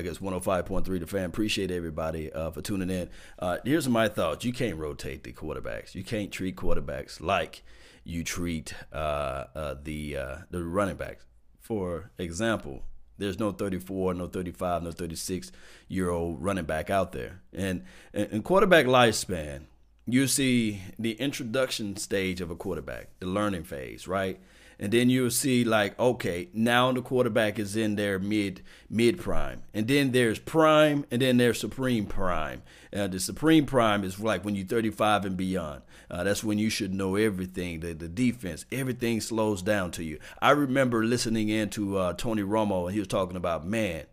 I 0.00 0.02
guess, 0.02 0.16
105.3 0.16 0.98
The 0.98 1.06
Fan. 1.06 1.26
Appreciate 1.26 1.70
everybody 1.70 2.32
uh, 2.32 2.50
for 2.50 2.62
tuning 2.62 2.88
in. 2.88 3.10
Uh, 3.38 3.58
here's 3.66 3.86
my 3.86 4.08
thoughts. 4.08 4.46
You 4.46 4.52
can't 4.54 4.78
rotate 4.78 5.24
the 5.24 5.32
quarterbacks. 5.34 5.94
You 5.94 6.02
can't 6.02 6.32
treat 6.32 6.56
quarterbacks 6.56 7.20
like 7.20 7.62
you 8.02 8.24
treat 8.24 8.72
uh, 8.94 9.44
uh, 9.54 9.74
the 9.82 10.16
uh, 10.16 10.36
the 10.50 10.64
running 10.64 10.96
backs. 10.96 11.26
For 11.60 12.12
example, 12.16 12.84
there's 13.18 13.38
no 13.38 13.52
34, 13.52 14.14
no 14.14 14.26
35, 14.26 14.84
no 14.84 14.90
36 14.90 15.52
year 15.88 16.08
old 16.08 16.42
running 16.42 16.64
back 16.64 16.88
out 16.88 17.12
there. 17.12 17.42
And 17.52 17.82
in 18.14 18.42
quarterback 18.42 18.86
lifespan, 18.86 19.64
you 20.06 20.26
see 20.26 20.80
the 20.98 21.12
introduction 21.12 21.96
stage 21.96 22.40
of 22.40 22.50
a 22.50 22.56
quarterback, 22.56 23.08
the 23.20 23.26
learning 23.26 23.64
phase, 23.64 24.08
right? 24.08 24.40
And 24.82 24.90
then 24.92 25.10
you'll 25.10 25.30
see 25.30 25.62
like, 25.62 25.96
okay, 26.00 26.48
now 26.54 26.90
the 26.90 27.02
quarterback 27.02 27.58
is 27.58 27.76
in 27.76 27.96
their 27.96 28.18
mid 28.18 28.62
mid 28.88 29.18
prime, 29.18 29.62
and 29.74 29.86
then 29.86 30.12
there's 30.12 30.38
prime, 30.38 31.04
and 31.10 31.20
then 31.20 31.36
there's 31.36 31.60
supreme 31.60 32.06
prime. 32.06 32.62
Uh, 32.90 33.06
the 33.06 33.20
supreme 33.20 33.66
prime 33.66 34.02
is 34.04 34.18
like 34.18 34.42
when 34.42 34.54
you're 34.54 34.66
35 34.66 35.26
and 35.26 35.36
beyond. 35.36 35.82
Uh, 36.10 36.24
that's 36.24 36.42
when 36.42 36.58
you 36.58 36.70
should 36.70 36.94
know 36.94 37.14
everything. 37.16 37.80
The 37.80 37.92
the 37.92 38.08
defense, 38.08 38.64
everything 38.72 39.20
slows 39.20 39.60
down 39.60 39.90
to 39.92 40.02
you. 40.02 40.18
I 40.40 40.52
remember 40.52 41.04
listening 41.04 41.50
in 41.50 41.68
to 41.70 41.98
uh, 41.98 42.12
Tony 42.14 42.42
Romo, 42.42 42.86
and 42.86 42.94
he 42.94 43.00
was 43.00 43.08
talking 43.08 43.36
about, 43.36 43.66
man, 43.66 44.06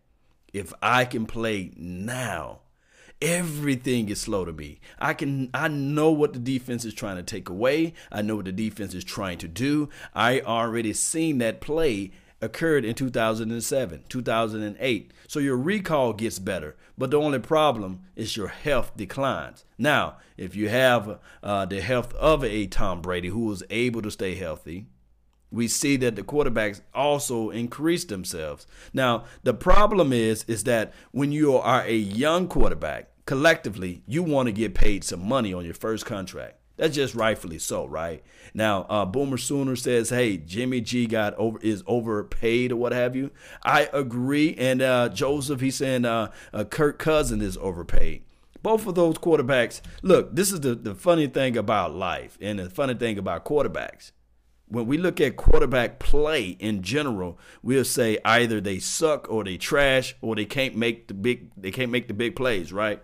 if 0.52 0.74
I 0.82 1.06
can 1.06 1.26
play 1.26 1.72
now, 1.78 2.60
everything 3.22 4.10
is 4.10 4.22
slow 4.22 4.46
to 4.46 4.54
me. 4.54 4.80
I 5.00 5.14
can 5.14 5.50
I 5.54 5.68
know 5.68 6.12
what 6.12 6.34
the 6.34 6.40
defense 6.40 6.86
is 6.86 6.94
trying 6.94 7.18
to 7.18 7.24
take 7.24 7.50
away. 7.50 7.94
I 8.12 8.22
know 8.22 8.36
what 8.36 8.46
the 8.46 8.52
defense 8.52 8.94
is 8.94 9.04
trying 9.04 9.38
to 9.40 9.48
do. 9.48 9.90
I 10.14 10.42
already 10.42 10.94
seen 10.94 11.40
that 11.40 11.62
play 11.62 12.12
occurred 12.42 12.86
in 12.86 12.94
2007, 12.94 14.04
2008. 14.10 15.12
So 15.28 15.40
your 15.40 15.58
recall 15.58 16.14
gets 16.14 16.40
better, 16.40 16.76
but 16.98 17.12
the 17.12 17.20
only 17.20 17.40
problem 17.40 18.02
is 18.16 18.38
your 18.38 18.50
health 18.50 18.92
declines. 18.96 19.66
Now, 19.78 20.18
if 20.38 20.56
you 20.56 20.70
have 20.70 21.20
uh, 21.42 21.66
the 21.66 21.82
health 21.82 22.14
of 22.14 22.44
a 22.44 22.68
Tom 22.68 23.02
Brady 23.02 23.30
who 23.30 23.46
was 23.46 23.64
able 23.72 24.04
to 24.04 24.12
stay 24.12 24.36
healthy, 24.36 24.86
we 25.52 25.68
see 25.68 25.96
that 25.98 26.16
the 26.16 26.24
quarterbacks 26.24 26.82
also 26.94 27.50
increase 27.50 28.06
themselves. 28.06 28.68
Now, 28.94 29.26
the 29.44 29.54
problem 29.54 30.12
is 30.12 30.44
is 30.48 30.64
that 30.66 30.94
when 31.12 31.32
you 31.32 31.56
are 31.56 31.84
a 31.84 31.96
young 31.96 32.48
quarterback, 32.48 33.10
collectively, 33.26 34.04
you 34.08 34.24
want 34.24 34.48
to 34.48 34.52
get 34.52 34.76
paid 34.76 35.04
some 35.04 35.28
money 35.28 35.54
on 35.54 35.66
your 35.66 35.74
first 35.74 36.06
contract. 36.06 36.56
That's 36.76 36.96
just 36.96 37.16
rightfully 37.16 37.58
so, 37.58 37.86
right? 37.86 38.24
Now, 38.54 38.86
uh, 38.88 39.06
Boomer 39.06 39.38
Sooner 39.38 39.76
says, 39.76 40.10
"Hey, 40.10 40.38
Jimmy 40.38 40.80
G 40.82 41.08
got 41.08 41.34
over 41.36 41.60
is 41.62 41.84
overpaid 41.88 42.72
or 42.72 42.76
what 42.76 42.92
have 42.92 43.16
you." 43.16 43.32
I 43.64 43.90
agree, 43.92 44.54
and 44.58 44.82
uh, 44.82 45.10
Joseph 45.10 45.60
he's 45.60 45.76
saying 45.76 46.06
uh, 46.06 46.32
uh, 46.54 46.66
Kirk 46.66 47.00
Cousin 47.00 47.42
is 47.42 47.58
overpaid. 47.58 48.24
Both 48.62 48.86
of 48.86 48.96
those 48.96 49.18
quarterbacks. 49.18 49.82
Look, 50.04 50.36
this 50.36 50.52
is 50.52 50.60
the 50.60 50.76
the 50.76 50.94
funny 50.94 51.26
thing 51.26 51.58
about 51.58 51.96
life, 51.96 52.38
and 52.40 52.60
the 52.60 52.70
funny 52.70 52.94
thing 52.94 53.18
about 53.18 53.44
quarterbacks 53.44 54.12
when 54.70 54.86
we 54.86 54.98
look 54.98 55.22
at 55.22 55.38
quarterback 55.38 56.00
play 56.00 56.50
in 56.60 56.82
general, 56.82 57.40
we'll 57.64 57.86
say 57.86 58.18
either 58.26 58.60
they 58.60 58.80
suck 58.80 59.30
or 59.30 59.44
they 59.44 59.58
trash 59.58 60.16
or 60.22 60.36
they 60.36 60.46
can't 60.46 60.76
make 60.76 61.08
the 61.08 61.14
big 61.14 61.52
they 61.56 61.72
can't 61.72 61.92
make 61.92 62.08
the 62.08 62.14
big 62.14 62.36
plays, 62.36 62.74
right? 62.74 63.02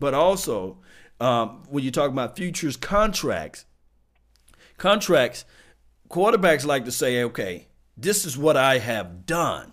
But 0.00 0.14
also, 0.14 0.78
um, 1.20 1.62
when 1.68 1.84
you 1.84 1.90
talk 1.90 2.10
about 2.10 2.36
futures 2.36 2.76
contracts, 2.76 3.64
contracts, 4.76 5.44
quarterbacks 6.10 6.66
like 6.66 6.84
to 6.84 6.92
say, 6.92 7.22
okay, 7.22 7.68
this 7.96 8.24
is 8.24 8.36
what 8.36 8.56
I 8.56 8.78
have 8.78 9.24
done. 9.24 9.72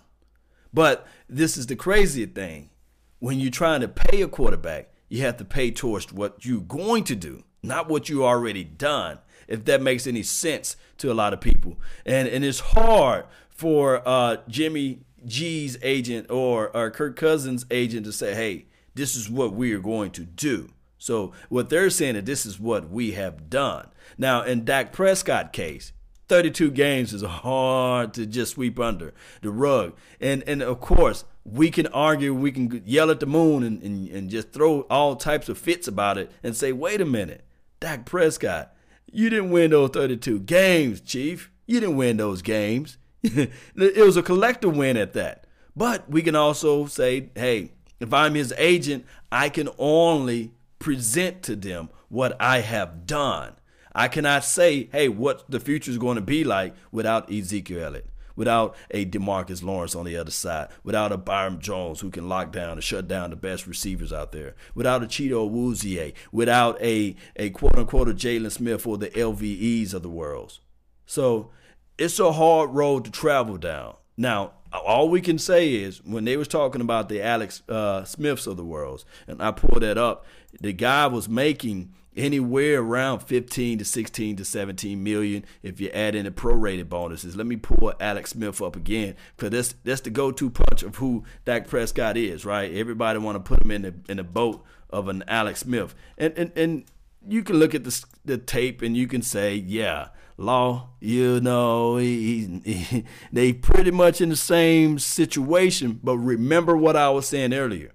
But 0.72 1.06
this 1.28 1.56
is 1.56 1.66
the 1.66 1.76
crazy 1.76 2.26
thing. 2.26 2.70
When 3.18 3.38
you're 3.38 3.50
trying 3.50 3.82
to 3.82 3.88
pay 3.88 4.22
a 4.22 4.28
quarterback, 4.28 4.92
you 5.08 5.22
have 5.22 5.36
to 5.36 5.44
pay 5.44 5.70
towards 5.70 6.12
what 6.12 6.44
you're 6.44 6.60
going 6.60 7.04
to 7.04 7.14
do, 7.14 7.44
not 7.62 7.88
what 7.88 8.08
you 8.08 8.24
already 8.24 8.64
done. 8.64 9.18
If 9.48 9.64
that 9.66 9.82
makes 9.82 10.06
any 10.06 10.22
sense 10.22 10.76
to 10.98 11.10
a 11.10 11.14
lot 11.14 11.32
of 11.32 11.40
people, 11.40 11.78
and 12.04 12.28
and 12.28 12.44
it's 12.44 12.60
hard 12.60 13.24
for 13.48 14.06
uh, 14.06 14.38
Jimmy 14.48 15.00
G's 15.26 15.78
agent 15.82 16.30
or 16.30 16.74
or 16.76 16.90
Kirk 16.90 17.16
Cousins' 17.16 17.66
agent 17.70 18.04
to 18.06 18.12
say, 18.12 18.34
"Hey, 18.34 18.66
this 18.94 19.14
is 19.14 19.30
what 19.30 19.52
we 19.52 19.72
are 19.72 19.80
going 19.80 20.10
to 20.12 20.24
do." 20.24 20.70
So 20.98 21.32
what 21.48 21.68
they're 21.68 21.90
saying 21.90 22.14
is 22.16 22.24
this 22.24 22.46
is 22.46 22.60
what 22.60 22.88
we 22.88 23.12
have 23.12 23.50
done. 23.50 23.88
Now 24.16 24.42
in 24.42 24.64
Dak 24.64 24.92
Prescott 24.92 25.52
case, 25.52 25.92
32 26.28 26.70
games 26.70 27.12
is 27.12 27.22
hard 27.22 28.14
to 28.14 28.24
just 28.24 28.52
sweep 28.52 28.78
under 28.78 29.12
the 29.40 29.50
rug. 29.50 29.94
And 30.20 30.44
and 30.46 30.62
of 30.62 30.80
course, 30.80 31.24
we 31.44 31.70
can 31.70 31.88
argue, 31.88 32.32
we 32.34 32.52
can 32.52 32.82
yell 32.86 33.10
at 33.10 33.20
the 33.20 33.26
moon 33.26 33.62
and, 33.62 33.82
and, 33.82 34.08
and 34.08 34.30
just 34.30 34.52
throw 34.52 34.82
all 34.82 35.16
types 35.16 35.48
of 35.48 35.58
fits 35.58 35.88
about 35.88 36.18
it 36.18 36.30
and 36.42 36.56
say, 36.56 36.72
wait 36.72 37.00
a 37.00 37.04
minute, 37.04 37.44
Dak 37.80 38.04
Prescott, 38.06 38.74
you 39.10 39.30
didn't 39.30 39.50
win 39.50 39.70
those 39.70 39.90
32 39.90 40.40
games, 40.40 41.00
Chief. 41.00 41.50
You 41.66 41.80
didn't 41.80 41.96
win 41.96 42.16
those 42.16 42.42
games. 42.42 42.98
it 43.22 44.04
was 44.04 44.16
a 44.16 44.22
collective 44.22 44.76
win 44.76 44.96
at 44.96 45.12
that. 45.14 45.46
But 45.76 46.08
we 46.10 46.22
can 46.22 46.34
also 46.34 46.86
say, 46.86 47.30
hey, 47.34 47.72
if 48.00 48.12
I'm 48.12 48.34
his 48.34 48.52
agent, 48.58 49.06
I 49.30 49.48
can 49.48 49.68
only 49.78 50.52
present 50.78 51.42
to 51.44 51.56
them 51.56 51.88
what 52.08 52.36
I 52.40 52.60
have 52.60 53.06
done. 53.06 53.54
I 53.94 54.08
cannot 54.08 54.44
say, 54.44 54.88
hey, 54.90 55.08
what 55.08 55.44
the 55.50 55.60
future 55.60 55.90
is 55.90 55.98
going 55.98 56.16
to 56.16 56.22
be 56.22 56.44
like 56.44 56.74
without 56.90 57.32
Ezekiel 57.32 57.84
Elliott, 57.84 58.06
without 58.36 58.76
a 58.90 59.04
Demarcus 59.04 59.62
Lawrence 59.62 59.94
on 59.94 60.04
the 60.04 60.16
other 60.16 60.30
side, 60.30 60.68
without 60.82 61.12
a 61.12 61.16
Byron 61.16 61.60
Jones 61.60 62.00
who 62.00 62.10
can 62.10 62.28
lock 62.28 62.52
down 62.52 62.72
and 62.72 62.84
shut 62.84 63.08
down 63.08 63.30
the 63.30 63.36
best 63.36 63.66
receivers 63.66 64.12
out 64.12 64.32
there, 64.32 64.54
without 64.74 65.02
a 65.02 65.06
Chido 65.06 65.48
Awuzie, 65.50 66.14
without 66.30 66.80
a, 66.82 67.16
a 67.36 67.50
quote 67.50 67.76
unquote 67.76 68.08
a 68.08 68.14
Jaylon 68.14 68.52
Smith 68.52 68.86
or 68.86 68.98
the 68.98 69.10
LVEs 69.10 69.94
of 69.94 70.02
the 70.02 70.10
world. 70.10 70.58
So 71.06 71.50
it's 71.98 72.18
a 72.18 72.32
hard 72.32 72.70
road 72.70 73.04
to 73.04 73.10
travel 73.10 73.56
down. 73.58 73.96
Now, 74.16 74.52
all 74.72 75.08
we 75.08 75.20
can 75.20 75.38
say 75.38 75.74
is 75.74 76.02
when 76.04 76.24
they 76.24 76.36
was 76.36 76.48
talking 76.48 76.80
about 76.80 77.08
the 77.08 77.22
Alex 77.22 77.62
uh, 77.68 78.04
Smiths 78.04 78.46
of 78.46 78.56
the 78.56 78.64
world, 78.64 79.04
and 79.26 79.42
I 79.42 79.52
pulled 79.52 79.82
that 79.82 79.98
up, 79.98 80.24
the 80.60 80.72
guy 80.72 81.06
was 81.06 81.28
making 81.28 81.92
anywhere 82.16 82.80
around 82.80 83.20
15 83.20 83.78
to 83.78 83.84
16 83.84 84.36
to 84.36 84.44
17 84.44 85.02
million 85.02 85.44
if 85.62 85.80
you 85.80 85.88
add 85.90 86.14
in 86.14 86.24
the 86.24 86.30
prorated 86.30 86.88
bonuses. 86.88 87.36
Let 87.36 87.46
me 87.46 87.56
pull 87.56 87.92
Alex 88.00 88.30
Smith 88.30 88.60
up 88.60 88.76
again 88.76 89.14
because 89.36 89.50
that's 89.50 89.74
that's 89.84 90.00
the 90.02 90.10
go-to 90.10 90.50
punch 90.50 90.82
of 90.82 90.96
who 90.96 91.24
Dak 91.44 91.68
Prescott 91.68 92.16
is, 92.16 92.44
right? 92.44 92.72
Everybody 92.72 93.18
want 93.18 93.36
to 93.36 93.40
put 93.40 93.64
him 93.64 93.70
in 93.70 93.82
the 93.82 93.94
in 94.08 94.16
the 94.18 94.24
boat 94.24 94.64
of 94.90 95.08
an 95.08 95.24
Alex 95.26 95.60
Smith, 95.60 95.94
and 96.18 96.36
and 96.36 96.52
and 96.56 96.84
you 97.26 97.42
can 97.42 97.56
look 97.56 97.74
at 97.74 97.84
the 97.84 98.04
the 98.24 98.38
tape 98.38 98.82
and 98.82 98.96
you 98.96 99.06
can 99.06 99.22
say, 99.22 99.54
yeah. 99.54 100.08
Law, 100.38 100.88
you 100.98 101.40
know, 101.40 101.98
he, 101.98 102.62
he, 102.64 103.04
they 103.32 103.52
pretty 103.52 103.90
much 103.90 104.20
in 104.20 104.30
the 104.30 104.34
same 104.34 104.98
situation. 104.98 106.00
But 106.02 106.16
remember 106.16 106.74
what 106.74 106.96
I 106.96 107.10
was 107.10 107.28
saying 107.28 107.52
earlier. 107.52 107.92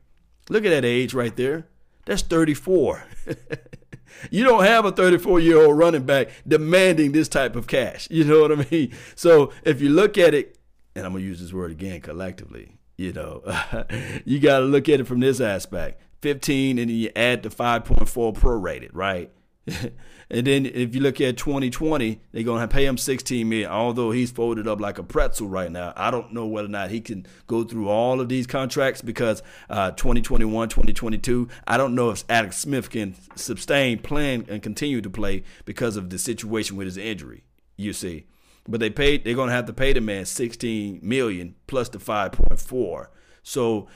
Look 0.47 0.63
at 0.63 0.69
that 0.69 0.85
age 0.85 1.15
right 1.15 1.35
there. 1.35 1.67
That's 2.05 2.21
34. 2.21 3.03
you 4.31 4.43
don't 4.43 4.63
have 4.63 4.85
a 4.85 4.91
34 4.91 5.39
year 5.39 5.61
old 5.61 5.77
running 5.77 6.03
back 6.03 6.29
demanding 6.47 7.11
this 7.11 7.27
type 7.27 7.55
of 7.55 7.67
cash. 7.67 8.07
You 8.09 8.23
know 8.23 8.41
what 8.41 8.51
I 8.51 8.67
mean? 8.71 8.93
So 9.15 9.51
if 9.63 9.81
you 9.81 9.89
look 9.89 10.17
at 10.17 10.33
it, 10.33 10.57
and 10.95 11.05
I'm 11.05 11.11
going 11.11 11.23
to 11.23 11.27
use 11.27 11.39
this 11.39 11.53
word 11.53 11.71
again 11.71 12.01
collectively, 12.01 12.77
you 12.97 13.13
know, 13.13 13.43
you 14.25 14.39
got 14.39 14.59
to 14.59 14.65
look 14.65 14.89
at 14.89 14.99
it 14.99 15.07
from 15.07 15.19
this 15.19 15.39
aspect 15.39 16.01
15 16.21 16.79
and 16.79 16.89
then 16.89 16.97
you 16.97 17.11
add 17.15 17.43
the 17.43 17.49
5.4 17.49 18.33
prorated, 18.33 18.89
right? 18.93 19.31
And 20.29 20.45
then 20.45 20.65
if 20.65 20.93
you 20.93 21.01
look 21.01 21.21
at 21.21 21.37
2020, 21.37 22.19
they're 22.31 22.43
gonna 22.43 22.67
pay 22.67 22.85
him 22.85 22.97
16 22.97 23.47
million. 23.47 23.69
Although 23.69 24.11
he's 24.11 24.31
folded 24.31 24.67
up 24.67 24.81
like 24.81 24.97
a 24.97 25.03
pretzel 25.03 25.47
right 25.47 25.71
now, 25.71 25.93
I 25.95 26.11
don't 26.11 26.33
know 26.33 26.45
whether 26.45 26.67
or 26.67 26.71
not 26.71 26.91
he 26.91 26.99
can 26.99 27.25
go 27.47 27.63
through 27.63 27.87
all 27.87 28.19
of 28.19 28.27
these 28.27 28.45
contracts 28.45 29.01
because 29.01 29.41
uh, 29.69 29.91
2021, 29.91 30.69
2022, 30.69 31.47
I 31.65 31.77
don't 31.77 31.95
know 31.95 32.09
if 32.09 32.25
Alex 32.29 32.57
Smith 32.57 32.89
can 32.89 33.15
sustain, 33.35 33.99
plan, 33.99 34.45
and 34.49 34.61
continue 34.61 35.01
to 35.01 35.09
play 35.09 35.43
because 35.65 35.95
of 35.95 36.09
the 36.09 36.17
situation 36.17 36.75
with 36.75 36.85
his 36.87 36.97
injury. 36.97 37.43
You 37.77 37.93
see, 37.93 38.25
but 38.67 38.79
they 38.79 38.89
paid. 38.89 39.23
They're 39.23 39.35
gonna 39.35 39.51
have 39.53 39.67
to 39.67 39.73
pay 39.73 39.93
the 39.93 40.01
man 40.01 40.25
16 40.25 40.99
million 41.01 41.55
plus 41.67 41.89
the 41.89 41.99
5.4. 41.99 43.07
So 43.43 43.87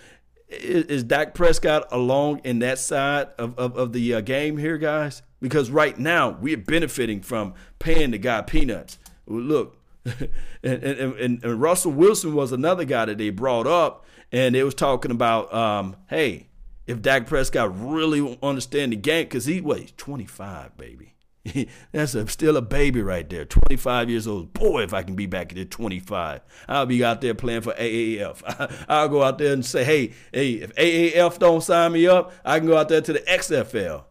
is, 0.52 0.86
is 0.86 1.04
Dak 1.04 1.34
Prescott 1.34 1.88
along 1.92 2.42
in 2.44 2.60
that 2.60 2.80
side 2.80 3.30
of, 3.38 3.58
of, 3.58 3.78
of 3.78 3.94
the 3.94 4.14
uh, 4.16 4.22
game 4.22 4.58
here, 4.58 4.78
guys? 4.78 5.22
Because 5.42 5.72
right 5.72 5.98
now 5.98 6.38
we're 6.40 6.58
benefiting 6.58 7.22
from 7.22 7.54
paying 7.80 8.12
the 8.12 8.18
guy 8.18 8.42
peanuts. 8.42 9.00
Look, 9.26 9.78
and, 10.06 10.30
and, 10.64 10.84
and, 10.84 11.44
and, 11.44 11.62
Russell 11.62 11.92
Wilson 11.92 12.34
was 12.34 12.52
another 12.52 12.86
guy 12.86 13.06
that 13.06 13.18
they 13.18 13.30
brought 13.30 13.68
up, 13.68 14.06
and 14.32 14.56
they 14.56 14.64
was 14.64 14.76
talking 14.76 15.12
about, 15.12 15.54
um, 15.54 15.96
hey, 16.10 16.48
if 16.88 17.02
Dak 17.02 17.28
Prescott 17.28 17.72
really 17.80 18.38
understand 18.42 18.92
the 18.92 18.98
game, 18.98 19.26
because 19.26 19.46
he 19.46 19.62
he's 19.62 19.92
25, 19.96 20.78
baby. 20.78 21.14
That's 21.92 22.14
a, 22.14 22.28
still 22.28 22.58
a 22.58 22.62
baby 22.62 23.02
right 23.02 23.28
there, 23.28 23.46
25 23.46 24.10
years 24.10 24.28
old. 24.28 24.54
Boy, 24.54 24.84
if 24.84 24.94
I 24.94 25.02
can 25.02 25.16
be 25.16 25.26
back 25.26 25.56
at 25.58 25.72
25, 25.72 26.42
I'll 26.68 26.86
be 26.86 27.04
out 27.04 27.22
there 27.22 27.34
playing 27.34 27.62
for 27.62 27.74
AAF. 27.74 28.86
I'll 28.90 29.10
go 29.10 29.24
out 29.24 29.38
there 29.40 29.54
and 29.54 29.66
say, 29.66 29.84
hey, 29.84 30.14
hey, 30.32 30.54
if 30.54 30.76
AAF 30.76 31.40
don't 31.40 31.62
sign 31.62 31.94
me 31.94 32.08
up, 32.08 32.32
I 32.46 32.60
can 32.60 32.68
go 32.68 32.78
out 32.78 32.90
there 32.90 33.02
to 33.02 33.14
the 33.14 33.20
XFL. 33.20 34.04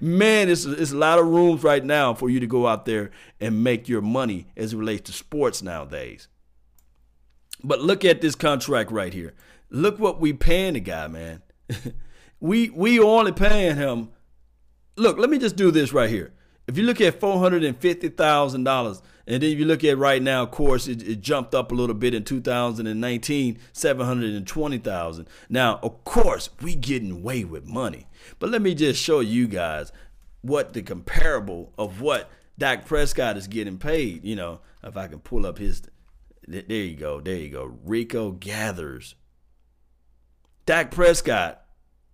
Man, 0.00 0.50
it's, 0.50 0.66
it's 0.66 0.92
a 0.92 0.96
lot 0.96 1.18
of 1.18 1.26
rooms 1.26 1.62
right 1.62 1.84
now 1.84 2.12
for 2.12 2.28
you 2.28 2.40
to 2.40 2.46
go 2.46 2.66
out 2.66 2.84
there 2.84 3.10
and 3.40 3.64
make 3.64 3.88
your 3.88 4.02
money 4.02 4.48
as 4.56 4.74
it 4.74 4.76
relates 4.76 5.10
to 5.10 5.12
sports 5.12 5.62
nowadays. 5.62 6.28
But 7.64 7.80
look 7.80 8.04
at 8.04 8.20
this 8.20 8.34
contract 8.34 8.90
right 8.90 9.12
here. 9.12 9.34
Look 9.70 9.98
what 9.98 10.20
we 10.20 10.32
paying 10.32 10.74
the 10.74 10.80
guy, 10.80 11.08
man. 11.08 11.42
we 12.40 12.70
we 12.70 12.98
only 12.98 13.32
paying 13.32 13.76
him 13.76 14.10
look, 15.00 15.18
let 15.18 15.30
me 15.30 15.38
just 15.38 15.56
do 15.56 15.70
this 15.70 15.92
right 15.92 16.10
here. 16.10 16.32
If 16.68 16.76
you 16.78 16.84
look 16.84 17.00
at 17.00 17.18
four 17.18 17.38
hundred 17.38 17.64
and 17.64 19.42
then 19.42 19.58
you 19.58 19.64
look 19.64 19.84
at 19.84 19.98
right 19.98 20.22
now, 20.22 20.42
of 20.42 20.50
course, 20.50 20.88
it, 20.88 21.06
it 21.06 21.20
jumped 21.20 21.54
up 21.54 21.72
a 21.72 21.74
little 21.74 21.94
bit 21.94 22.14
in 22.14 22.24
2019, 22.24 23.58
seven 23.72 24.06
hundred 24.06 24.34
and 24.34 24.46
twenty 24.46 24.78
thousand. 24.78 25.28
Now, 25.48 25.80
of 25.82 26.04
course, 26.04 26.50
we 26.60 26.74
getting 26.74 27.10
away 27.10 27.44
with 27.44 27.66
money, 27.66 28.06
but 28.38 28.50
let 28.50 28.62
me 28.62 28.74
just 28.74 29.02
show 29.02 29.20
you 29.20 29.48
guys 29.48 29.90
what 30.42 30.72
the 30.72 30.82
comparable 30.82 31.72
of 31.76 32.00
what 32.00 32.30
Dak 32.58 32.86
Prescott 32.86 33.36
is 33.36 33.46
getting 33.46 33.78
paid. 33.78 34.24
You 34.24 34.36
know, 34.36 34.60
if 34.82 34.96
I 34.96 35.08
can 35.08 35.20
pull 35.20 35.46
up 35.46 35.58
his, 35.58 35.82
there 36.46 36.62
you 36.68 36.96
go, 36.96 37.20
there 37.20 37.36
you 37.36 37.48
go. 37.48 37.78
Rico 37.84 38.32
Gathers, 38.32 39.14
Dak 40.66 40.90
Prescott, 40.90 41.64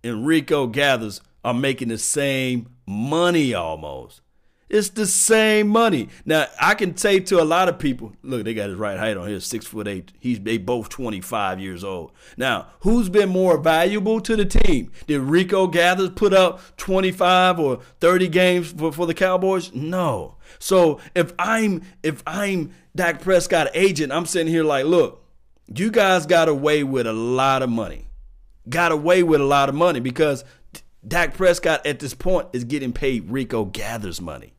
and 0.03 0.25
Rico 0.25 0.67
Gathers 0.67 1.21
are 1.47 1.53
making 1.53 1.87
the 1.87 1.97
same 1.97 2.67
money 2.85 3.53
almost. 3.53 4.19
It's 4.67 4.89
the 4.89 5.05
same 5.05 5.69
money. 5.69 6.09
Now 6.25 6.47
I 6.59 6.73
can 6.75 6.97
say 6.97 7.21
to 7.21 7.41
a 7.41 7.45
lot 7.45 7.69
of 7.69 7.79
people, 7.79 8.11
look, 8.21 8.43
they 8.43 8.53
got 8.53 8.67
his 8.67 8.77
right 8.77 8.99
height 8.99 9.15
on 9.15 9.29
here, 9.29 9.39
six 9.39 9.65
foot 9.65 9.87
eight. 9.87 10.11
He's 10.19 10.41
they 10.41 10.57
both 10.57 10.89
twenty 10.89 11.21
five 11.21 11.61
years 11.61 11.85
old. 11.85 12.11
Now, 12.35 12.67
who's 12.81 13.07
been 13.07 13.29
more 13.29 13.57
valuable 13.57 14.19
to 14.19 14.35
the 14.35 14.43
team? 14.43 14.91
Did 15.07 15.21
Rico 15.21 15.67
Gathers 15.67 16.09
put 16.09 16.33
up 16.33 16.59
twenty 16.75 17.13
five 17.13 17.61
or 17.61 17.79
thirty 18.01 18.27
games 18.27 18.73
for, 18.73 18.91
for 18.91 19.07
the 19.07 19.13
Cowboys? 19.13 19.73
No. 19.73 20.35
So 20.59 20.99
if 21.15 21.31
I'm 21.39 21.81
if 22.03 22.21
I'm 22.27 22.73
Dak 22.93 23.21
Prescott 23.21 23.69
agent, 23.73 24.11
I'm 24.11 24.25
sitting 24.25 24.51
here 24.51 24.65
like, 24.65 24.83
look, 24.83 25.23
you 25.73 25.91
guys 25.91 26.25
got 26.25 26.49
away 26.49 26.83
with 26.83 27.07
a 27.07 27.13
lot 27.13 27.61
of 27.61 27.69
money. 27.69 28.09
Got 28.67 28.91
away 28.91 29.23
with 29.23 29.39
a 29.39 29.45
lot 29.45 29.69
of 29.69 29.75
money 29.75 30.01
because 30.01 30.43
Dak 31.07 31.35
Prescott 31.35 31.85
at 31.85 31.99
this 31.99 32.13
point 32.13 32.49
is 32.53 32.63
getting 32.63 32.91
paid 32.91 33.29
Rico 33.29 33.65
Gathers 33.65 34.19
money. 34.19 34.53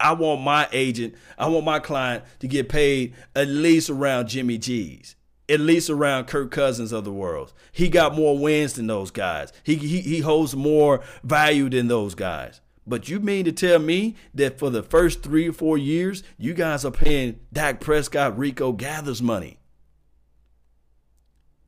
I 0.00 0.12
want 0.12 0.42
my 0.42 0.68
agent, 0.70 1.14
I 1.36 1.48
want 1.48 1.64
my 1.64 1.80
client 1.80 2.24
to 2.38 2.46
get 2.46 2.68
paid 2.68 3.14
at 3.34 3.48
least 3.48 3.90
around 3.90 4.28
Jimmy 4.28 4.56
G's, 4.56 5.16
at 5.48 5.58
least 5.58 5.90
around 5.90 6.26
Kirk 6.26 6.52
Cousins 6.52 6.92
of 6.92 7.04
the 7.04 7.12
world. 7.12 7.52
He 7.72 7.88
got 7.88 8.14
more 8.14 8.38
wins 8.38 8.74
than 8.74 8.86
those 8.86 9.10
guys. 9.10 9.52
He, 9.64 9.74
he, 9.74 10.00
he 10.00 10.20
holds 10.20 10.54
more 10.54 11.02
value 11.24 11.68
than 11.68 11.88
those 11.88 12.14
guys. 12.14 12.60
But 12.86 13.08
you 13.08 13.18
mean 13.18 13.44
to 13.44 13.52
tell 13.52 13.80
me 13.80 14.14
that 14.34 14.58
for 14.58 14.70
the 14.70 14.82
first 14.82 15.22
three 15.22 15.48
or 15.48 15.52
four 15.52 15.76
years, 15.76 16.22
you 16.38 16.54
guys 16.54 16.84
are 16.84 16.92
paying 16.92 17.40
Dak 17.52 17.80
Prescott 17.80 18.38
Rico 18.38 18.72
Gathers 18.72 19.20
money? 19.20 19.58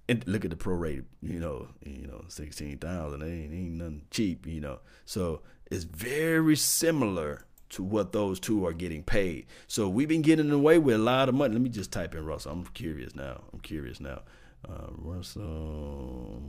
and 0.10 0.28
look 0.28 0.44
at 0.44 0.52
the 0.52 0.58
prorated, 0.58 1.06
you 1.22 1.40
know, 1.40 1.70
you 1.86 2.08
know, 2.08 2.26
sixteen 2.28 2.78
thousand. 2.78 3.22
Ain't 3.24 3.54
ain't 3.54 3.74
nothing 3.74 4.06
cheap, 4.12 4.46
you 4.46 4.62
know. 4.62 4.80
So 5.06 5.42
it's 5.72 5.86
very 5.86 6.56
similar 6.56 7.46
to 7.70 7.84
what 7.84 8.12
those 8.12 8.40
two 8.40 8.66
are 8.66 8.74
getting 8.74 9.02
paid. 9.04 9.48
So 9.68 9.90
we've 9.90 10.08
been 10.08 10.22
getting 10.22 10.52
away 10.52 10.78
with 10.78 10.96
a 10.96 11.00
lot 11.00 11.30
of 11.30 11.36
money. 11.36 11.54
Let 11.54 11.62
me 11.62 11.70
just 11.70 11.92
type 11.92 12.14
in 12.14 12.26
Russell. 12.26 12.52
I'm 12.52 12.66
curious 12.66 13.16
now. 13.16 13.42
I'm 13.52 13.60
curious 13.62 14.00
now. 14.00 14.22
Uh, 14.68 14.88
Russell 14.92 16.42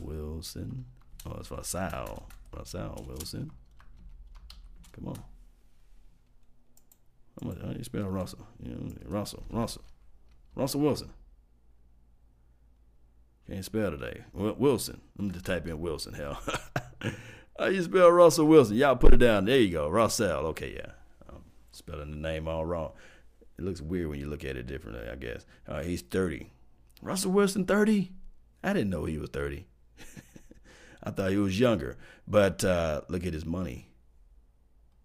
Wilson. 0.00 0.84
Oh, 1.24 1.36
it's 1.38 1.50
Russell. 1.50 2.28
Russell 2.54 3.04
Wilson. 3.08 3.50
Come 4.92 5.08
on. 5.08 5.22
How 7.40 7.48
much? 7.48 7.58
How 7.62 7.68
do 7.68 7.78
you 7.78 7.84
spell 7.84 8.08
Russell? 8.08 8.46
You 8.62 8.72
know, 8.72 8.92
Russell. 9.06 9.44
Russell. 9.50 9.82
Russell 10.54 10.80
Wilson. 10.80 11.10
Can't 13.50 13.64
spell 13.64 13.90
today. 13.90 14.22
Wilson. 14.32 15.00
Let 15.18 15.24
me 15.24 15.32
just 15.32 15.44
type 15.44 15.66
in 15.66 15.80
Wilson. 15.80 16.14
Hell. 16.14 16.40
How 17.58 17.66
you 17.66 17.82
spell 17.82 18.08
Russell 18.12 18.46
Wilson? 18.46 18.76
Y'all 18.76 18.94
put 18.94 19.12
it 19.12 19.16
down. 19.16 19.44
There 19.44 19.58
you 19.58 19.72
go. 19.72 19.88
Russell. 19.88 20.46
Okay, 20.46 20.74
yeah. 20.76 20.92
I'm 21.28 21.42
spelling 21.72 22.12
the 22.12 22.16
name 22.16 22.46
all 22.46 22.64
wrong. 22.64 22.92
It 23.58 23.64
looks 23.64 23.80
weird 23.80 24.08
when 24.08 24.20
you 24.20 24.28
look 24.28 24.44
at 24.44 24.56
it 24.56 24.68
differently, 24.68 25.02
I 25.10 25.16
guess. 25.16 25.46
He's 25.84 26.00
30. 26.00 26.52
Russell 27.02 27.32
Wilson, 27.32 27.64
30? 27.64 28.12
I 28.62 28.72
didn't 28.72 28.90
know 28.90 29.04
he 29.04 29.18
was 29.18 29.30
30. 29.30 29.66
I 31.02 31.10
thought 31.10 31.32
he 31.32 31.36
was 31.36 31.58
younger. 31.58 31.98
But 32.28 32.62
uh, 32.62 33.00
look 33.08 33.26
at 33.26 33.34
his 33.34 33.44
money. 33.44 33.90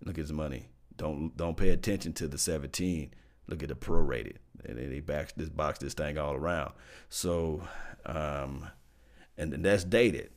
Look 0.04 0.20
at 0.20 0.24
his 0.24 0.34
money. 0.34 0.68
Don't 0.98 1.36
don't 1.36 1.58
pay 1.58 1.70
attention 1.70 2.14
to 2.14 2.28
the 2.28 2.38
17. 2.38 3.12
Look 3.48 3.64
at 3.64 3.70
the 3.70 3.76
prorated. 3.76 4.38
And 4.64 4.78
they 4.78 5.00
box 5.00 5.34
this 5.34 5.50
box 5.50 5.80
this 5.80 5.94
thing 5.94 6.18
all 6.18 6.36
around. 6.36 6.74
So 7.10 7.62
um, 8.06 8.70
and, 9.38 9.54
and 9.54 9.66
that's 9.66 9.84
dated. 9.84 10.30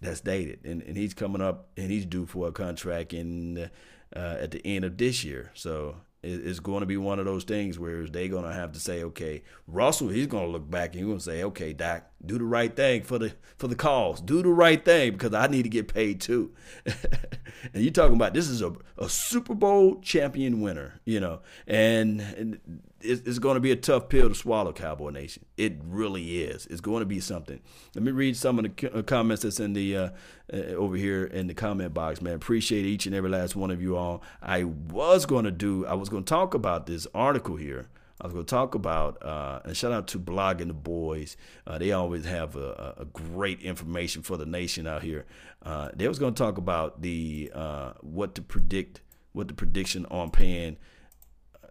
that's 0.00 0.20
dated, 0.20 0.60
and, 0.64 0.82
and 0.82 0.96
he's 0.96 1.14
coming 1.14 1.42
up 1.42 1.68
and 1.76 1.90
he's 1.90 2.06
due 2.06 2.26
for 2.26 2.48
a 2.48 2.52
contract 2.52 3.12
in 3.12 3.70
uh, 4.14 4.36
at 4.40 4.50
the 4.50 4.64
end 4.66 4.84
of 4.84 4.96
this 4.96 5.24
year. 5.24 5.50
So 5.54 5.96
it's 6.22 6.60
going 6.60 6.80
to 6.80 6.86
be 6.86 6.98
one 6.98 7.18
of 7.18 7.24
those 7.24 7.44
things 7.44 7.78
where 7.78 8.06
they're 8.06 8.28
going 8.28 8.44
to 8.44 8.52
have 8.52 8.72
to 8.72 8.80
say, 8.80 9.02
okay, 9.04 9.42
Russell, 9.66 10.08
he's 10.08 10.26
going 10.26 10.44
to 10.44 10.52
look 10.52 10.70
back 10.70 10.90
and 10.90 10.96
he's 10.96 11.06
going 11.06 11.18
to 11.18 11.24
say, 11.24 11.42
okay, 11.44 11.72
Doc, 11.72 12.04
do 12.24 12.36
the 12.36 12.44
right 12.44 12.74
thing 12.76 13.02
for 13.02 13.18
the 13.18 13.32
for 13.56 13.68
the 13.68 13.74
cause, 13.74 14.20
do 14.20 14.42
the 14.42 14.50
right 14.50 14.84
thing 14.84 15.12
because 15.12 15.32
I 15.32 15.46
need 15.46 15.62
to 15.62 15.70
get 15.70 15.92
paid 15.92 16.20
too. 16.20 16.54
and 16.84 17.82
you're 17.82 17.90
talking 17.90 18.16
about 18.16 18.34
this 18.34 18.48
is 18.48 18.60
a, 18.60 18.74
a 18.98 19.08
Super 19.08 19.54
Bowl 19.54 19.98
champion 20.02 20.60
winner, 20.60 21.00
you 21.06 21.20
know, 21.20 21.40
and, 21.66 22.20
and 22.20 22.82
it's, 23.02 23.38
going 23.38 23.54
to 23.54 23.60
be 23.60 23.70
a 23.72 23.76
tough 23.76 24.08
pill 24.08 24.28
to 24.28 24.34
swallow, 24.34 24.72
Cowboy 24.72 25.10
Nation. 25.10 25.44
It 25.56 25.78
really 25.84 26.42
is. 26.42 26.66
It's 26.66 26.80
going 26.80 27.00
to 27.00 27.06
be 27.06 27.20
something. 27.20 27.60
Let 27.94 28.04
me 28.04 28.12
read 28.12 28.36
some 28.36 28.58
of 28.58 28.64
the 28.76 28.92
uh, 28.92 29.02
comments 29.02 29.42
that's 29.42 29.60
in 29.60 29.72
the 29.72 29.96
uh, 29.96 30.08
uh, 30.52 30.56
over 30.56 30.96
here 30.96 31.24
in 31.24 31.46
the 31.46 31.54
comment 31.54 31.94
box, 31.94 32.20
man. 32.20 32.34
Appreciate 32.34 32.84
each 32.84 33.06
and 33.06 33.14
every 33.14 33.30
last 33.30 33.56
one 33.56 33.70
of 33.70 33.80
you 33.82 33.96
all. 33.96 34.22
I 34.42 34.64
was 34.64 35.26
going 35.26 35.44
to 35.44 35.50
do. 35.50 35.86
I 35.86 35.94
was 35.94 36.08
going 36.08 36.24
to 36.24 36.28
talk 36.28 36.54
about 36.54 36.86
this 36.86 37.06
article 37.14 37.56
here. 37.56 37.88
I 38.20 38.26
was 38.26 38.34
going 38.34 38.44
to 38.44 38.50
talk 38.50 38.74
about, 38.74 39.24
uh, 39.24 39.60
and 39.64 39.74
shout 39.74 39.92
out 39.92 40.06
to 40.08 40.18
Blogging 40.18 40.66
the 40.66 40.74
Boys. 40.74 41.38
Uh, 41.66 41.78
they 41.78 41.92
always 41.92 42.26
have 42.26 42.54
a, 42.54 42.94
a, 42.98 43.04
great 43.06 43.62
information 43.62 44.20
for 44.20 44.36
the 44.36 44.44
nation 44.44 44.86
out 44.86 45.02
here. 45.02 45.24
Uh, 45.62 45.88
they 45.94 46.06
was 46.06 46.18
going 46.18 46.34
to 46.34 46.38
talk 46.38 46.58
about 46.58 47.00
the 47.00 47.50
uh, 47.54 47.92
what 48.02 48.34
to 48.34 48.42
predict, 48.42 49.00
what 49.32 49.48
the 49.48 49.54
prediction 49.54 50.04
on 50.10 50.30
paying 50.30 50.76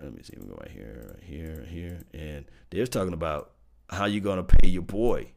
let 0.01 0.13
me 0.13 0.21
see, 0.23 0.35
we 0.39 0.47
go 0.47 0.55
right 0.55 0.71
here, 0.71 1.13
right 1.13 1.23
here, 1.23 1.55
right 1.59 1.67
here, 1.67 2.01
and 2.13 2.45
they're 2.69 2.87
talking 2.87 3.13
about 3.13 3.51
how 3.89 4.05
you're 4.05 4.21
gonna 4.21 4.43
pay 4.43 4.69
your 4.69 4.81
boy, 4.81 5.31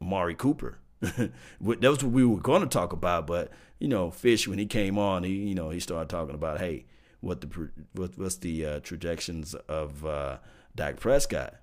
Amari 0.00 0.34
Cooper. 0.34 0.78
that 1.00 1.30
was 1.60 2.02
what 2.02 2.12
we 2.12 2.24
were 2.24 2.40
to 2.40 2.66
talk 2.66 2.92
about, 2.92 3.26
but 3.26 3.50
you 3.78 3.88
know, 3.88 4.10
Fish 4.10 4.48
when 4.48 4.58
he 4.58 4.66
came 4.66 4.98
on, 4.98 5.24
he 5.24 5.32
you 5.32 5.54
know 5.54 5.70
he 5.70 5.80
started 5.80 6.08
talking 6.08 6.34
about 6.34 6.58
hey, 6.58 6.86
what 7.20 7.40
the 7.40 7.70
what, 7.92 8.18
what's 8.18 8.36
the 8.36 8.64
uh, 8.64 8.80
trajections 8.80 9.54
of 9.68 10.04
uh, 10.04 10.38
Dak 10.74 10.98
Prescott? 10.98 11.54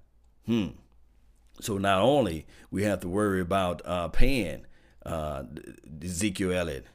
Hmm. 0.46 0.68
So 1.62 1.78
not 1.78 2.02
only 2.02 2.46
we 2.70 2.84
have 2.84 3.00
to 3.02 3.08
worry 3.08 3.42
about 3.42 3.82
uh, 3.86 4.10
paying 4.10 4.66
uh, 5.06 5.44
Ezekiel 6.04 6.52
Elliott, 6.52 6.86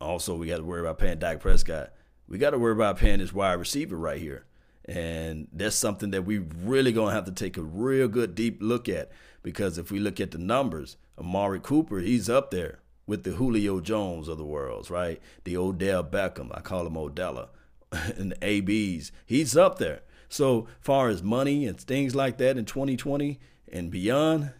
also 0.00 0.36
we 0.36 0.48
got 0.48 0.58
to 0.58 0.64
worry 0.64 0.80
about 0.80 0.98
paying 0.98 1.18
Dak 1.18 1.40
Prescott 1.40 1.92
we 2.28 2.38
got 2.38 2.50
to 2.50 2.58
worry 2.58 2.72
about 2.72 2.98
paying 2.98 3.18
this 3.18 3.32
wide 3.32 3.54
receiver 3.54 3.96
right 3.96 4.20
here. 4.20 4.44
And 4.84 5.48
that's 5.52 5.76
something 5.76 6.10
that 6.12 6.24
we 6.24 6.38
really 6.38 6.92
going 6.92 7.08
to 7.08 7.14
have 7.14 7.24
to 7.24 7.32
take 7.32 7.56
a 7.56 7.62
real 7.62 8.08
good 8.08 8.34
deep 8.34 8.58
look 8.60 8.88
at 8.88 9.10
because 9.42 9.78
if 9.78 9.90
we 9.90 9.98
look 9.98 10.20
at 10.20 10.30
the 10.30 10.38
numbers, 10.38 10.96
Amari 11.18 11.60
Cooper, 11.60 11.98
he's 11.98 12.28
up 12.28 12.50
there 12.50 12.80
with 13.06 13.24
the 13.24 13.32
Julio 13.32 13.80
Jones 13.80 14.28
of 14.28 14.38
the 14.38 14.44
world, 14.44 14.90
right? 14.90 15.20
The 15.44 15.56
Odell 15.56 16.04
Beckham, 16.04 16.50
I 16.52 16.60
call 16.60 16.86
him 16.86 16.94
Odella, 16.94 17.48
and 17.92 18.32
the 18.32 18.44
ABs, 18.44 19.12
he's 19.24 19.56
up 19.56 19.78
there. 19.78 20.02
So 20.28 20.66
far 20.80 21.08
as 21.08 21.22
money 21.22 21.66
and 21.66 21.80
things 21.80 22.14
like 22.14 22.38
that 22.38 22.56
in 22.56 22.64
2020 22.64 23.38
and 23.72 23.90
beyond, 23.90 24.52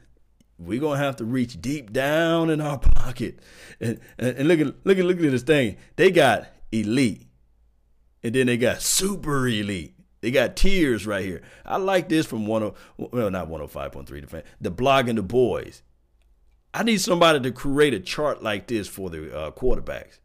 we're 0.58 0.80
gonna 0.80 0.98
have 0.98 1.16
to 1.16 1.24
reach 1.24 1.60
deep 1.60 1.92
down 1.92 2.50
in 2.50 2.60
our 2.60 2.78
pocket. 2.96 3.40
And, 3.80 4.00
and, 4.18 4.36
and 4.38 4.48
look 4.48 4.60
at 4.60 4.66
look 4.86 4.98
at 4.98 5.04
look 5.04 5.16
at 5.16 5.30
this 5.30 5.42
thing. 5.42 5.76
They 5.96 6.10
got 6.10 6.46
elite 6.72 7.26
and 8.26 8.34
then 8.34 8.48
they 8.48 8.56
got 8.56 8.82
super 8.82 9.46
elite. 9.46 9.94
They 10.20 10.32
got 10.32 10.56
tears 10.56 11.06
right 11.06 11.24
here. 11.24 11.42
I 11.64 11.76
like 11.76 12.08
this 12.08 12.26
from 12.26 12.44
one 12.44 12.64
of 12.64 12.76
well, 12.96 13.30
not 13.30 13.48
105.3 13.48 14.20
the 14.20 14.26
fan. 14.26 14.42
The 14.60 14.72
blogging 14.72 15.14
the 15.14 15.22
boys. 15.22 15.84
I 16.74 16.82
need 16.82 17.00
somebody 17.00 17.38
to 17.38 17.52
create 17.52 17.94
a 17.94 18.00
chart 18.00 18.42
like 18.42 18.66
this 18.66 18.88
for 18.88 19.10
the 19.10 19.32
uh, 19.32 19.50
quarterbacks. 19.52 20.18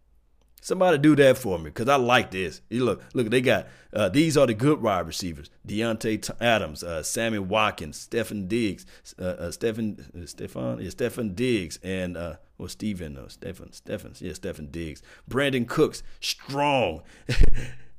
Somebody 0.61 0.97
do 0.97 1.15
that 1.17 1.37
for 1.37 1.59
me 1.59 1.65
because 1.65 1.87
I 1.89 1.97
like 1.97 2.31
this. 2.31 2.61
You 2.71 2.85
look, 2.85 3.03
look, 3.13 3.29
they 3.29 3.39
got 3.39 3.67
uh, 3.93 4.09
these 4.09 4.35
are 4.35 4.47
the 4.47 4.55
good 4.55 4.81
wide 4.81 5.05
receivers: 5.05 5.51
Davante 5.67 6.31
Adams, 6.41 6.83
uh, 6.83 7.03
Sammy 7.03 7.37
Watkins, 7.37 7.97
Stephen 7.97 8.47
Diggs, 8.47 8.87
uh, 9.19 9.25
uh, 9.25 9.51
Stefan, 9.51 10.03
uh, 10.19 10.25
Stefan, 10.25 10.81
yeah, 10.81 10.89
Stefon 10.89 11.35
Diggs, 11.35 11.77
and 11.83 12.17
uh, 12.17 12.37
or 12.57 12.67
Stephen, 12.67 13.13
no, 13.13 13.27
Stefan, 13.27 13.71
Stefan, 13.71 14.15
yeah, 14.19 14.31
Stefon 14.31 14.71
Diggs, 14.71 15.03
Brandin 15.29 15.67
Cooks, 15.67 16.01
strong. 16.19 17.03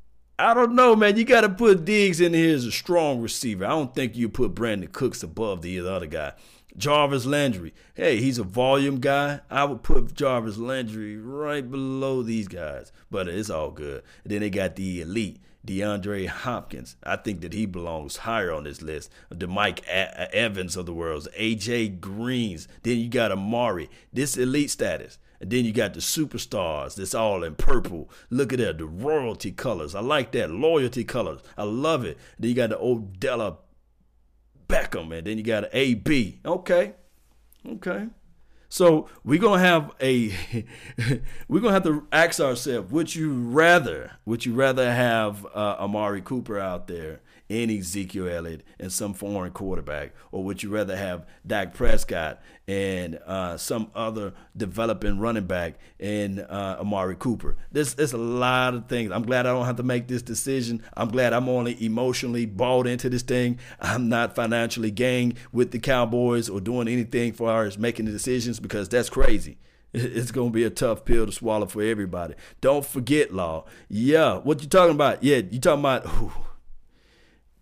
I 0.43 0.55
don't 0.55 0.75
know, 0.75 0.97
man. 0.97 1.17
You 1.17 1.23
got 1.23 1.43
to 1.43 1.49
put 1.49 1.85
Diggs 1.85 2.21
in 2.21 2.35
here 2.35 2.53
as 2.53 2.65
a 2.65 2.73
strong 2.73 3.21
receiver. 3.21 3.65
I 3.65 3.69
don't 3.69 3.95
think 3.95 4.17
you 4.17 4.29
put 4.29 4.57
Brandin 4.57 4.91
Cooks 4.91 5.23
above 5.23 5.63
the 5.63 5.79
other 5.87 6.07
guy. 6.07 6.33
Jarvis 6.77 7.27
Landry. 7.27 7.73
Hey, 7.95 8.17
he's 8.17 8.39
a 8.39 8.43
volume 8.43 8.99
guy. 8.99 9.41
I 9.49 9.63
would 9.65 9.85
put 9.85 10.15
Jarvis 10.15 10.57
Landry 10.57 11.17
right 11.17 11.71
below 11.71 12.25
these 12.25 12.49
guys, 12.49 12.91
but 13.09 13.29
it's 13.29 13.51
all 13.51 13.71
good. 13.71 14.03
And 14.25 14.33
then 14.33 14.41
they 14.41 14.51
got 14.51 14.75
the 14.75 15.03
elite, 15.03 15.39
DeAndre 15.65 16.27
Hopkins. 16.27 16.97
I 17.05 17.17
think 17.17 17.41
that 17.43 17.53
he 17.53 17.65
belongs 17.65 18.17
higher 18.17 18.51
on 18.53 18.65
this 18.65 18.83
list. 18.83 19.13
The 19.29 19.47
Mike 19.47 19.87
a- 19.87 20.35
Evans 20.35 20.77
of 20.77 20.87
the 20.87 20.93
world, 20.93 21.29
AJ 21.39 22.01
Greens. 22.01 22.67
Then 22.83 22.99
you 22.99 23.09
got 23.09 23.31
Amari. 23.31 23.89
This 24.13 24.37
elite 24.37 24.73
status. 24.73 25.19
And 25.43 25.51
then 25.51 25.65
you 25.65 25.73
got 25.73 25.93
the 25.93 26.01
superstars 26.01 26.95
that's 26.95 27.17
all 27.17 27.43
in 27.43 27.57
purple. 27.57 28.09
Look 28.31 28.53
at 28.53 28.61
that, 28.61 28.79
the 28.79 28.87
royalty 28.87 29.51
colors. 29.51 29.93
I 29.93 30.01
like 30.01 30.31
that. 30.33 30.53
Loyalty 30.53 31.03
colors. 31.03 31.41
I 31.59 31.65
love 31.65 32.05
it. 32.05 32.17
Then 32.39 32.51
you 32.51 32.55
got 32.55 32.71
the 32.71 32.77
Odella 32.77 33.57
Beckham, 34.69 35.13
and 35.13 35.27
then 35.27 35.39
you 35.39 35.43
got 35.43 35.65
an 35.65 35.71
AB. 35.73 36.39
Okay. 36.47 36.95
Okay. 37.69 38.07
So 38.69 39.09
we're 39.25 39.41
gonna 39.41 39.61
have 39.61 39.91
a 40.01 40.33
we're 41.49 41.61
gonna 41.61 41.75
have 41.75 41.83
to 41.83 42.07
ask 42.13 42.41
ourselves, 42.41 42.93
would 42.93 43.13
you 43.13 43.35
rather 43.35 44.13
would 44.25 44.47
you 44.47 44.55
rather 44.55 44.95
have 44.95 45.45
uh, 45.47 45.77
Amari 45.81 46.23
Cooper 46.23 46.61
out 46.61 46.87
there 46.87 47.21
in 47.53 47.71
Ezekiel 47.71 48.29
Elliott 48.29 48.63
and 48.81 48.91
some 48.91 49.13
foreign 49.13 49.53
quarterback, 49.53 50.15
or 50.31 50.43
would 50.43 50.63
you 50.63 50.71
rather 50.71 50.97
have 50.97 51.27
Dak 51.47 51.75
Prescott 51.75 52.41
and 52.67 53.19
uh, 53.27 53.59
some 53.59 53.91
other 53.95 54.33
developing 54.57 55.19
running 55.19 55.45
back 55.45 55.75
and 56.01 56.41
uh, 56.41 56.79
Amari 56.81 57.15
Cooper? 57.15 57.57
There's, 57.71 57.95
there's 57.95 58.15
a 58.15 58.19
lot 58.19 58.73
of 58.73 58.89
things. 58.89 59.13
I'm 59.13 59.25
glad 59.25 59.47
I 59.47 59.53
don't 59.53 59.67
have 59.67 59.77
to 59.77 59.83
make 59.83 60.09
this 60.09 60.23
decision. 60.23 60.83
I'm 60.97 61.09
glad 61.09 61.35
I'm 61.35 61.49
only 61.49 61.77
emotionally 61.85 62.47
bought 62.47 62.87
into 62.87 63.11
this 63.11 63.23
thing. 63.23 63.59
I'm 63.81 64.09
not 64.09 64.35
financially 64.35 64.91
gained 64.91 65.35
with 65.53 65.73
the 65.73 65.79
Cowboys 65.79 66.49
or 66.49 66.59
doing 66.59 66.89
anything 66.89 67.35
for 67.35 67.65
as 67.65 67.77
making 67.77 68.07
the 68.07 68.13
decisions 68.13 68.61
because 68.61 68.89
that's 68.89 69.11
crazy 69.11 69.59
it's 69.95 70.31
going 70.31 70.49
to 70.49 70.55
be 70.55 70.65
a 70.65 70.71
tough 70.71 71.05
pill 71.05 71.27
to 71.27 71.33
swallow 71.33 71.67
for 71.67 71.83
everybody. 71.83 72.35
Don't 72.63 72.83
forget, 72.85 73.31
Law. 73.31 73.67
Yeah, 73.91 74.39
what 74.39 74.63
you 74.63 74.69
talking 74.69 74.95
about? 74.95 75.23
Yeah, 75.23 75.43
you 75.51 75.61
talking 75.61 75.81
about. 75.81 76.07
Ooh, 76.07 76.33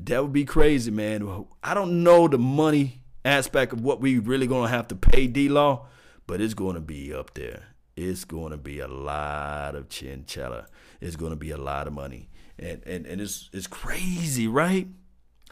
that 0.04 0.22
would 0.22 0.32
be 0.32 0.44
crazy, 0.44 0.90
man. 0.90 1.46
I 1.62 1.74
don't 1.74 2.02
know 2.02 2.28
the 2.28 2.38
money 2.38 3.02
aspect 3.24 3.72
of 3.72 3.82
what 3.82 4.00
we 4.00 4.18
really 4.18 4.46
gonna 4.46 4.68
have 4.68 4.88
to 4.88 4.96
pay 4.96 5.26
D 5.26 5.48
Law, 5.48 5.86
but 6.26 6.40
it's 6.40 6.54
gonna 6.54 6.80
be 6.80 7.12
up 7.12 7.34
there. 7.34 7.64
It's 7.96 8.24
gonna 8.24 8.56
be 8.56 8.78
a 8.80 8.88
lot 8.88 9.74
of 9.74 9.88
chinchilla. 9.88 10.66
It's 11.00 11.16
gonna 11.16 11.36
be 11.36 11.50
a 11.50 11.58
lot 11.58 11.86
of 11.86 11.92
money, 11.92 12.30
and 12.58 12.82
and 12.86 13.06
and 13.06 13.20
it's 13.20 13.50
it's 13.52 13.66
crazy, 13.66 14.48
right? 14.48 14.88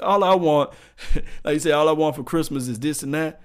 All 0.00 0.22
I 0.22 0.34
want, 0.34 0.70
like 1.44 1.54
you 1.54 1.61
say, 1.61 1.72
all 1.72 1.88
I 1.88 1.92
want 1.92 2.16
for 2.16 2.22
Christmas 2.22 2.68
is 2.68 2.78
this 2.78 3.02
and 3.02 3.12
that. 3.14 3.40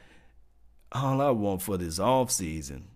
All 0.91 1.21
I 1.21 1.31
want 1.31 1.61
for 1.61 1.77
this 1.77 1.99
off 1.99 2.31
season 2.31 2.87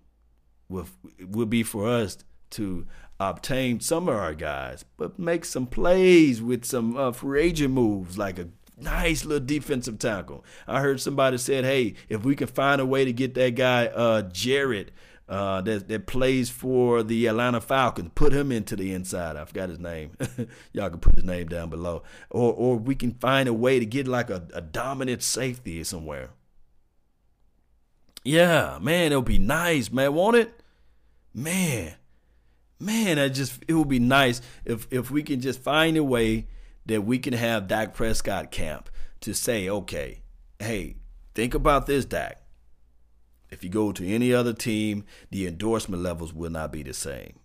will 0.69 0.87
will 1.19 1.47
be 1.47 1.63
for 1.63 1.87
us 1.87 2.17
to 2.51 2.85
obtain 3.19 3.79
some 3.79 4.07
of 4.07 4.15
our 4.15 4.33
guys, 4.33 4.85
but 4.97 5.17
make 5.17 5.45
some 5.45 5.67
plays 5.67 6.41
with 6.41 6.65
some 6.65 6.95
uh, 6.95 7.11
free 7.11 7.41
agent 7.41 7.73
moves 7.73 8.17
like 8.17 8.39
a 8.39 8.49
nice 8.79 9.25
little 9.25 9.45
defensive 9.45 9.99
tackle. 9.99 10.45
I 10.67 10.81
heard 10.81 11.01
somebody 11.01 11.37
said, 11.37 11.65
"Hey, 11.65 11.95
if 12.09 12.23
we 12.23 12.35
can 12.35 12.47
find 12.47 12.79
a 12.79 12.85
way 12.85 13.05
to 13.05 13.13
get 13.13 13.33
that 13.35 13.55
guy 13.55 13.87
uh, 13.87 14.23
Jarrett 14.23 14.91
uh, 15.27 15.61
that 15.61 15.87
that 15.87 16.07
plays 16.07 16.49
for 16.49 17.03
the 17.03 17.27
Atlanta 17.27 17.59
Falcons, 17.59 18.11
put 18.15 18.33
him 18.33 18.51
into 18.51 18.75
the 18.75 18.93
inside. 18.93 19.35
I 19.35 19.45
forgot 19.45 19.69
his 19.69 19.79
name. 19.79 20.11
Y'all 20.73 20.89
can 20.89 20.99
put 20.99 21.15
his 21.15 21.23
name 21.23 21.47
down 21.47 21.69
below, 21.69 22.03
or 22.29 22.53
or 22.53 22.77
we 22.77 22.95
can 22.95 23.13
find 23.13 23.49
a 23.49 23.53
way 23.53 23.79
to 23.79 23.85
get 23.85 24.07
like 24.07 24.29
a, 24.29 24.47
a 24.53 24.61
dominant 24.61 25.23
safety 25.23 25.83
somewhere. 25.83 26.29
Yeah, 28.23 28.77
man, 28.81 29.11
it'll 29.11 29.21
be 29.21 29.39
nice, 29.39 29.91
man. 29.91 30.13
Won't 30.13 30.35
it? 30.35 30.61
Man, 31.33 31.95
man, 32.79 33.19
I 33.19 33.29
just 33.29 33.63
it 33.67 33.73
would 33.73 33.87
be 33.89 33.99
nice 33.99 34.41
if 34.65 34.87
if 34.91 35.11
we 35.11 35.23
can 35.23 35.41
just 35.41 35.61
find 35.61 35.97
a 35.97 36.03
way 36.03 36.47
that 36.85 37.01
we 37.03 37.19
can 37.19 37.33
have 37.33 37.67
Dak 37.67 37.93
Prescott 37.93 38.51
camp 38.51 38.89
to 39.21 39.33
say, 39.33 39.67
okay, 39.69 40.21
hey, 40.59 40.95
think 41.35 41.53
about 41.53 41.85
this, 41.85 42.05
Dak. 42.05 42.41
If 43.49 43.63
you 43.63 43.69
go 43.69 43.91
to 43.91 44.07
any 44.07 44.33
other 44.33 44.53
team, 44.53 45.05
the 45.31 45.47
endorsement 45.47 46.03
levels 46.03 46.33
will 46.33 46.49
not 46.49 46.71
be 46.71 46.83
the 46.83 46.93
same. 46.93 47.39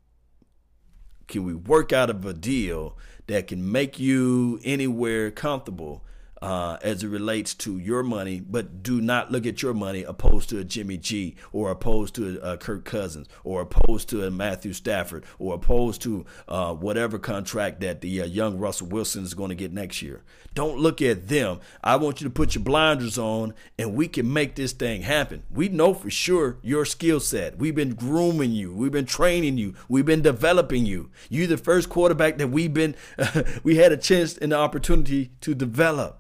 Can 1.29 1.45
we 1.45 1.55
work 1.55 1.93
out 1.93 2.11
of 2.11 2.25
a 2.27 2.35
deal 2.35 2.97
that 3.27 3.47
can 3.47 3.71
make 3.71 3.99
you 3.99 4.61
anywhere 4.65 5.31
comfortable 5.31 6.05
uh, 6.43 6.77
as 6.83 7.05
it 7.05 7.09
relates 7.09 7.55
to 7.55 7.79
your 7.79 8.03
money, 8.03 8.41
but 8.41 8.83
do 8.83 9.01
not 9.01 9.31
look 9.31 9.47
at 9.47 9.63
your 9.63 9.73
money 9.73 10.03
opposed 10.03 10.49
to 10.51 10.59
a 10.59 10.65
Jimmy 10.65 10.99
G 10.99 11.37
or 11.53 11.71
opposed 11.71 12.17
to 12.17 12.41
a, 12.43 12.55
a 12.55 12.57
Kirk 12.59 12.85
Cousins 12.85 13.29
or 13.45 13.63
opposed 13.63 14.09
to 14.09 14.27
a 14.27 14.31
Matthew 14.31 14.73
Stafford 14.73 15.25
or 15.39 15.55
opposed 15.55 16.03
to 16.03 16.27
uh, 16.49 16.75
whatever 16.75 17.19
contract 17.19 17.81
that 17.81 18.01
the 18.01 18.23
uh, 18.23 18.27
young 18.27 18.59
Russell 18.59 18.89
Wilson 18.89 19.23
is 19.23 19.35
going 19.35 19.51
to 19.51 19.55
get 19.55 19.73
next 19.73 20.03
year. 20.03 20.23
Don't 20.55 20.79
look 20.79 21.01
at 21.01 21.29
them. 21.29 21.61
I 21.83 21.97
want 21.97 22.21
you 22.21 22.27
to 22.27 22.33
put 22.33 22.55
your 22.55 22.65
blinders 22.65 23.19
on 23.19 23.55
and 23.79 23.95
we 23.95 24.09
can 24.09 24.31
make 24.31 24.57
this 24.57 24.73
thing 24.73 25.03
happen. 25.03 25.45
We 25.51 25.69
know 25.69 25.95
for 25.95 26.11
sure 26.11 26.59
your 26.63 26.85
skill 26.85 27.21
set. 27.21 27.59
We've 27.59 27.75
been 27.75 27.95
grooming 27.95 28.51
you. 28.51 28.75
We've 28.75 28.93
been 28.93 29.07
training 29.07 29.59
you. 29.59 29.75
We've 29.89 30.05
been 30.05 30.23
developing 30.23 30.85
you. 30.87 31.11
You're 31.31 31.47
the 31.47 31.57
first 31.57 31.89
quarterback 31.89 32.39
that 32.39 32.49
we've 32.49 32.75
been, 32.75 32.97
we 33.63 33.77
had 33.77 33.93
a 33.93 33.97
chance 33.97 34.37
and 34.37 34.53
the 34.53 34.57
opportunity 34.57 35.31
to 35.43 35.55
develop. 35.55 36.19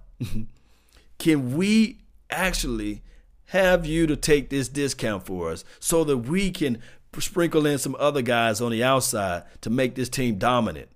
Can 1.18 1.56
we 1.56 1.98
actually 2.30 3.02
have 3.46 3.84
you 3.84 4.06
to 4.06 4.16
take 4.16 4.50
this 4.50 4.68
discount 4.68 5.26
for 5.26 5.50
us 5.50 5.64
so 5.78 6.04
that 6.04 6.18
we 6.18 6.50
can 6.50 6.78
sprinkle 7.18 7.66
in 7.66 7.78
some 7.78 7.96
other 7.98 8.22
guys 8.22 8.60
on 8.60 8.72
the 8.72 8.82
outside 8.82 9.44
to 9.60 9.70
make 9.70 9.94
this 9.94 10.08
team 10.08 10.38
dominant? 10.38 10.88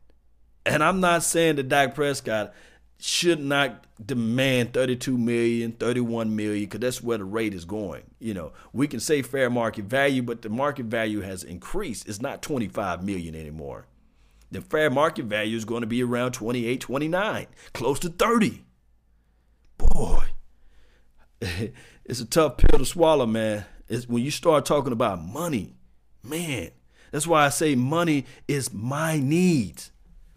And 0.64 0.82
I'm 0.82 1.00
not 1.00 1.22
saying 1.22 1.56
that 1.56 1.68
Dak 1.68 1.94
Prescott 1.94 2.52
should 2.98 3.40
not 3.40 3.84
demand 4.04 4.72
32 4.72 5.16
million, 5.16 5.72
31 5.72 6.34
million, 6.34 6.64
because 6.64 6.80
that's 6.80 7.02
where 7.02 7.18
the 7.18 7.24
rate 7.24 7.54
is 7.54 7.64
going. 7.64 8.02
You 8.18 8.34
know, 8.34 8.52
we 8.72 8.88
can 8.88 9.00
say 9.00 9.22
fair 9.22 9.50
market 9.50 9.84
value, 9.84 10.22
but 10.22 10.42
the 10.42 10.48
market 10.48 10.86
value 10.86 11.20
has 11.20 11.44
increased. 11.44 12.08
It's 12.08 12.20
not 12.20 12.42
25 12.42 13.04
million 13.04 13.34
anymore. 13.34 13.86
The 14.50 14.60
fair 14.60 14.90
market 14.90 15.26
value 15.26 15.56
is 15.56 15.64
going 15.64 15.82
to 15.82 15.86
be 15.86 16.02
around 16.02 16.32
28, 16.32 16.80
29, 16.80 17.46
close 17.72 17.98
to 18.00 18.08
30 18.08 18.62
boy, 19.78 20.24
it's 22.04 22.20
a 22.20 22.26
tough 22.26 22.58
pill 22.58 22.78
to 22.78 22.86
swallow, 22.86 23.26
man. 23.26 23.64
It's 23.88 24.08
when 24.08 24.22
you 24.22 24.30
start 24.30 24.66
talking 24.66 24.92
about 24.92 25.22
money, 25.22 25.76
man. 26.22 26.70
That's 27.12 27.26
why 27.26 27.46
I 27.46 27.50
say 27.50 27.74
money 27.74 28.26
is 28.48 28.72
my 28.72 29.18
needs. 29.18 29.92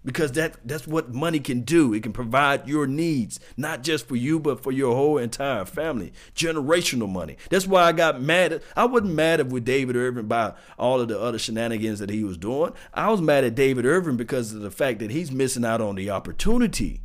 Because 0.05 0.31
that 0.33 0.55
that's 0.65 0.87
what 0.87 1.13
money 1.13 1.39
can 1.39 1.61
do. 1.61 1.93
It 1.93 2.03
can 2.03 2.13
provide 2.13 2.69
your 2.69 2.87
needs, 2.87 3.37
not 3.57 3.83
just 3.83 4.07
for 4.07 4.15
you, 4.15 4.39
but 4.39 4.63
for 4.63 4.71
your 4.71 4.95
whole 4.95 5.17
entire 5.17 5.65
family. 5.65 6.13
Generational 6.33 7.09
money. 7.09 7.35
That's 7.49 7.67
why 7.67 7.83
I 7.83 7.91
got 7.91 8.21
mad. 8.21 8.63
I 8.77 8.85
wasn't 8.85 9.13
mad 9.13 9.51
with 9.51 9.65
David 9.65 9.97
Irving 9.97 10.27
by 10.27 10.53
all 10.77 11.01
of 11.01 11.09
the 11.09 11.19
other 11.19 11.37
shenanigans 11.37 11.99
that 11.99 12.09
he 12.09 12.23
was 12.23 12.37
doing. 12.37 12.71
I 12.93 13.11
was 13.11 13.19
mad 13.19 13.43
at 13.43 13.55
David 13.55 13.85
Irving 13.85 14.15
because 14.15 14.53
of 14.53 14.61
the 14.61 14.71
fact 14.71 14.99
that 14.99 15.11
he's 15.11 15.33
missing 15.33 15.65
out 15.65 15.81
on 15.81 15.95
the 15.95 16.09
opportunity 16.09 17.01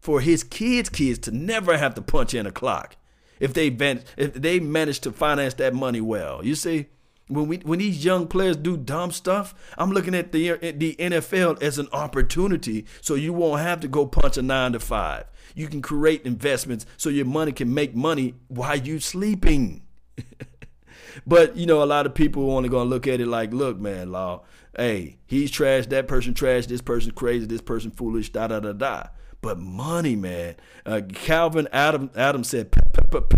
for 0.00 0.20
his 0.20 0.42
kids' 0.42 0.88
kids 0.88 1.18
to 1.20 1.30
never 1.30 1.76
have 1.76 1.94
to 1.94 2.02
punch 2.02 2.34
in 2.34 2.46
a 2.46 2.50
clock 2.50 2.96
if 3.38 3.54
they 3.54 3.68
if 4.16 4.34
they 4.34 4.58
manage 4.58 5.00
to 5.00 5.12
finance 5.12 5.54
that 5.54 5.74
money 5.74 6.00
well. 6.00 6.44
You 6.44 6.54
see, 6.54 6.86
when 7.28 7.46
we 7.46 7.58
when 7.58 7.78
these 7.78 8.04
young 8.04 8.26
players 8.26 8.56
do 8.56 8.76
dumb 8.76 9.12
stuff, 9.12 9.54
I'm 9.78 9.90
looking 9.90 10.14
at 10.14 10.32
the 10.32 10.56
the 10.72 10.96
NFL 10.98 11.62
as 11.62 11.78
an 11.78 11.88
opportunity, 11.92 12.86
so 13.00 13.14
you 13.14 13.32
won't 13.32 13.60
have 13.60 13.80
to 13.80 13.88
go 13.88 14.06
punch 14.06 14.36
a 14.36 14.42
nine 14.42 14.72
to 14.72 14.80
five. 14.80 15.24
You 15.54 15.68
can 15.68 15.82
create 15.82 16.24
investments 16.24 16.86
so 16.96 17.10
your 17.10 17.26
money 17.26 17.52
can 17.52 17.72
make 17.74 17.94
money 17.94 18.34
while 18.48 18.76
you're 18.76 19.00
sleeping. 19.00 19.82
but 21.26 21.56
you 21.56 21.66
know, 21.66 21.82
a 21.82 21.84
lot 21.84 22.06
of 22.06 22.14
people 22.14 22.50
only 22.52 22.68
gonna 22.68 22.88
look 22.88 23.06
at 23.06 23.20
it 23.20 23.26
like, 23.26 23.52
look, 23.52 23.78
man, 23.78 24.12
law, 24.12 24.42
hey, 24.76 25.18
he's 25.26 25.50
trash, 25.50 25.86
that 25.86 26.08
person 26.08 26.34
trash, 26.34 26.66
this 26.66 26.82
person 26.82 27.12
crazy, 27.12 27.46
this 27.46 27.62
person 27.62 27.90
foolish, 27.90 28.30
da 28.30 28.46
da 28.46 28.60
da 28.60 28.72
da 28.72 29.06
but 29.40 29.58
money, 29.58 30.16
man. 30.16 30.56
Uh, 30.84 31.00
Calvin 31.12 31.68
Adam 31.72 32.10
Adam 32.14 32.44
said, 32.44 32.70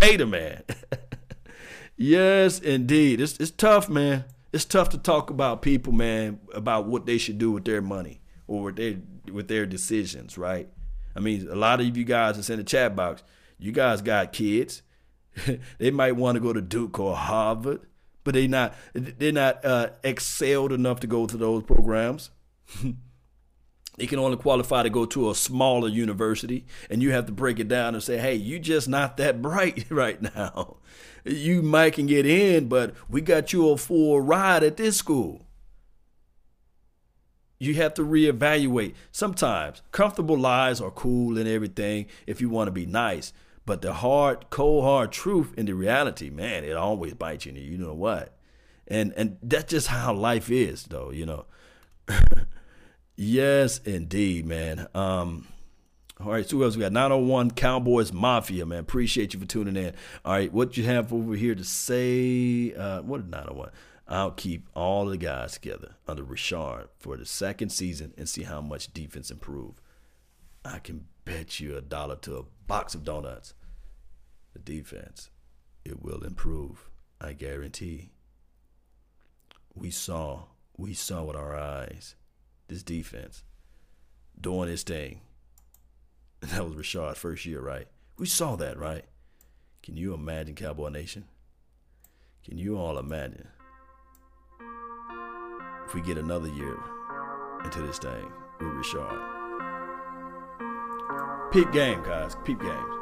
"Pay 0.01 0.17
the 0.17 0.27
man." 0.27 0.63
yes, 1.97 2.59
indeed. 2.59 3.21
It's 3.21 3.37
it's 3.39 3.51
tough, 3.51 3.89
man. 3.89 4.25
It's 4.53 4.65
tough 4.65 4.91
to 4.91 4.99
talk 4.99 5.31
about 5.31 5.63
people, 5.63 5.93
man, 5.93 6.41
about 6.55 6.87
what 6.87 7.07
they 7.07 7.19
should 7.19 7.39
do 7.39 7.53
with 7.53 7.65
their 7.65 7.81
money 7.81 8.21
or 8.47 8.65
with 8.65 8.77
their 8.77 8.97
with 9.33 9.49
their 9.49 9.67
decisions, 9.67 10.37
right? 10.37 10.69
I 11.15 11.21
mean, 11.21 11.49
a 11.49 11.55
lot 11.55 11.81
of 11.81 11.97
you 11.97 12.05
guys 12.05 12.37
that's 12.37 12.51
in 12.51 12.59
the 12.59 12.65
chat 12.65 12.97
box, 12.97 13.23
you 13.59 13.73
guys 13.73 14.03
got 14.03 14.33
kids. 14.33 14.83
they 15.79 15.91
might 15.91 16.17
want 16.17 16.37
to 16.37 16.41
go 16.41 16.53
to 16.53 16.61
Duke 16.61 16.99
or 16.99 17.17
Harvard, 17.17 17.81
but 18.25 18.35
they 18.35 18.47
not 18.47 18.75
they're 18.93 19.33
not 19.33 19.65
uh, 19.65 19.91
excelled 20.03 20.73
enough 20.73 21.01
to 21.01 21.07
go 21.07 21.27
to 21.27 21.37
those 21.37 21.63
programs. 21.63 22.31
He 23.99 24.07
can 24.07 24.19
only 24.19 24.39
qualify 24.39 24.83
to 24.83 24.91
go 24.91 25.05
to 25.07 25.31
a 25.31 25.35
smaller 25.35 25.89
university, 25.89 26.65
and 26.89 27.03
you 27.03 27.13
have 27.13 27.27
to 27.27 27.33
break 27.33 27.59
it 27.59 27.69
down 27.69 27.95
and 27.95 28.03
say, 28.03 28.19
hey, 28.19 28.35
you 28.35 28.59
just 28.59 28.89
not 28.89 29.17
that 29.19 29.43
bright 29.43 29.85
right 29.91 30.21
now. 30.21 30.79
You 31.25 31.63
might 31.63 31.95
can 31.95 32.07
get 32.07 32.27
in, 32.27 32.69
but 32.69 32.95
we 33.09 33.21
got 33.21 33.53
you 33.53 33.69
a 33.71 33.77
full 33.77 34.21
ride 34.21 34.65
at 34.65 34.77
this 34.77 34.97
school. 34.97 35.47
You 37.59 37.75
have 37.75 37.95
to 37.95 38.03
reevaluate. 38.03 38.95
Sometimes 39.13 39.83
comfortable 39.93 40.37
lies 40.37 40.81
are 40.81 40.91
cool 40.91 41.39
and 41.39 41.47
everything 41.47 42.07
if 42.27 42.41
you 42.41 42.49
want 42.49 42.67
to 42.67 42.73
be 42.73 42.87
nice, 42.87 43.33
but 43.65 43.83
the 43.83 43.93
hard, 43.93 44.51
cold, 44.51 44.83
hard 44.83 45.13
truth 45.13 45.55
in 45.57 45.67
the 45.67 45.75
reality, 45.75 46.29
man, 46.29 46.65
it 46.65 46.77
always 46.77 47.15
bites 47.15 47.47
you. 47.47 47.53
You 47.53 47.79
know 47.79 47.95
what? 47.95 48.37
And 48.89 49.13
and 49.17 49.39
that's 49.43 49.71
just 49.71 49.87
how 49.87 50.13
life 50.13 50.51
is, 50.51 50.85
though. 50.85 51.11
You 51.11 51.27
know. 51.27 51.45
Yes, 53.17 53.79
indeed, 53.85 54.47
man. 54.47 54.89
Um, 54.95 55.47
all 56.21 56.31
right, 56.31 56.49
so 56.49 56.57
who 56.57 56.65
else 56.65 56.77
we 56.77 56.83
got? 56.83 56.93
901 56.93 57.51
Cowboys 57.53 58.13
Mafia, 58.13 58.65
man. 58.65 58.79
Appreciate 58.79 59.35
you 59.35 59.41
for 59.41 59.47
tuning 59.47 59.77
in. 59.77 59.95
All 60.25 60.33
right, 60.33 60.53
what 60.53 60.77
you 60.77 60.85
have 60.85 61.13
over 61.13 61.35
here 61.35 61.55
to 61.55 61.65
say? 61.65 62.73
Uh, 62.75 63.03
what 63.03 63.21
is 63.21 63.27
901? 63.27 63.71
I'll 64.09 64.31
keep 64.31 64.69
all 64.75 65.07
the 65.07 65.17
guys 65.17 65.55
together 65.55 65.97
under 66.07 66.23
Richard 66.23 66.89
for 66.99 67.17
the 67.17 67.27
second 67.27 67.71
season 67.71 68.15
and 68.17 68.29
see 68.29 68.43
how 68.43 68.61
much 68.61 68.93
defense 68.93 69.31
improve. 69.31 69.81
I 70.65 70.79
can 70.79 71.07
bet 71.25 71.61
you 71.61 71.77
a 71.77 71.81
dollar 71.81 72.17
to 72.17 72.37
a 72.37 72.45
box 72.67 72.95
of 72.95 73.05
donuts. 73.05 73.55
The 74.53 74.59
defense, 74.59 75.31
it 75.85 76.03
will 76.03 76.25
improve. 76.25 76.89
I 77.21 77.33
guarantee. 77.33 78.11
We 79.75 79.91
saw, 79.91 80.45
we 80.77 80.93
saw 80.95 81.25
with 81.25 81.37
our 81.37 81.57
eyes 81.57 82.17
this 82.73 82.83
defense 82.83 83.45
doing 84.41 84.69
his 84.69 84.83
thing. 84.83 85.21
That 86.41 86.65
was 86.65 86.75
Rashard's 86.75 87.19
first 87.19 87.47
year, 87.47 87.61
right? 87.61 87.87
We 88.19 88.27
saw 88.27 88.57
that, 88.57 88.77
right? 88.77 89.05
Can 89.85 89.97
you 89.97 90.13
imagine 90.13 90.57
Cowboy 90.57 90.89
Nation? 90.89 91.27
Can 92.45 92.59
you 92.59 92.77
all 92.77 92.99
imagine 92.99 93.47
if 95.87 95.95
we 95.95 96.01
get 96.01 96.19
another 96.19 96.49
year 96.49 96.77
into 97.63 97.81
this 97.83 97.99
thing 97.99 98.33
with 98.59 98.71
Rashard? 98.71 99.21
Peep 101.53 101.71
game, 101.71 102.03
guys. 102.03 102.35
Peep 102.45 102.61
games. 102.61 102.95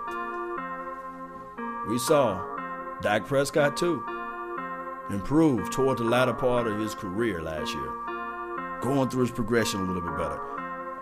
We 1.89 1.99
saw 1.99 2.45
Dak 3.01 3.27
Prescott 3.27 3.77
too 3.79 4.05
improve 5.11 5.71
toward 5.71 5.99
the 5.99 6.05
latter 6.05 6.35
part 6.35 6.67
of 6.67 6.79
his 6.79 6.95
career 6.95 7.43
last 7.43 7.73
year 7.75 8.10
going 8.81 9.09
through 9.09 9.23
his 9.23 9.31
progression 9.31 9.81
a 9.81 9.85
little 9.85 10.03
bit 10.03 10.17
better. 10.17 10.41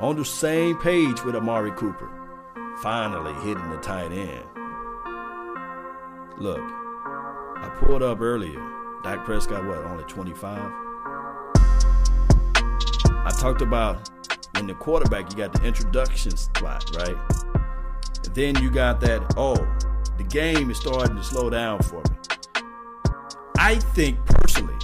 On 0.01 0.17
the 0.17 0.25
same 0.25 0.77
page 0.79 1.23
with 1.25 1.35
Amari 1.35 1.73
Cooper, 1.73 2.11
finally 2.83 3.35
hitting 3.45 3.71
the 3.71 3.79
tight 3.79 4.13
end. 4.13 4.45
Look, 6.39 6.61
I 6.61 7.69
pulled 7.81 8.03
up 8.03 8.21
earlier. 8.21 8.61
Dak 9.03 9.25
Prescott, 9.25 9.65
what, 9.65 9.79
only 9.79 10.05
25? 10.05 10.71
I 13.11 13.31
talked 13.41 13.63
about 13.63 14.09
when 14.55 14.67
the 14.67 14.75
quarterback, 14.75 15.31
you 15.31 15.37
got 15.37 15.53
the 15.53 15.65
introduction 15.65 16.37
spot, 16.37 16.85
right? 16.97 17.17
And 18.25 18.35
then 18.35 18.63
you 18.63 18.71
got 18.71 19.01
that, 19.01 19.35
oh, 19.37 19.57
the 20.17 20.25
game 20.25 20.71
is 20.71 20.79
starting 20.79 21.17
to 21.17 21.23
slow 21.23 21.51
down 21.51 21.81
for 21.83 22.03
me. 22.03 22.17
I 23.59 23.77
think 23.77 24.25
personally, 24.27 24.78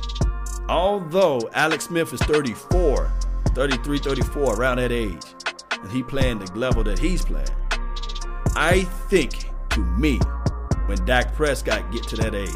although 0.68 1.40
Alex 1.54 1.86
Smith 1.86 2.12
is 2.12 2.20
34, 2.22 3.10
33, 3.48 3.98
34, 3.98 4.56
around 4.56 4.78
that 4.78 4.92
age, 4.92 5.22
and 5.70 5.90
he 5.90 6.02
playing 6.02 6.38
the 6.38 6.50
level 6.52 6.82
that 6.84 6.98
he's 6.98 7.24
playing, 7.24 7.48
I 8.56 8.82
think 9.08 9.50
to 9.70 9.80
me, 9.80 10.18
when 10.86 11.04
Dak 11.04 11.34
Prescott 11.34 11.90
get 11.92 12.04
to 12.04 12.16
that 12.16 12.34
age, 12.34 12.48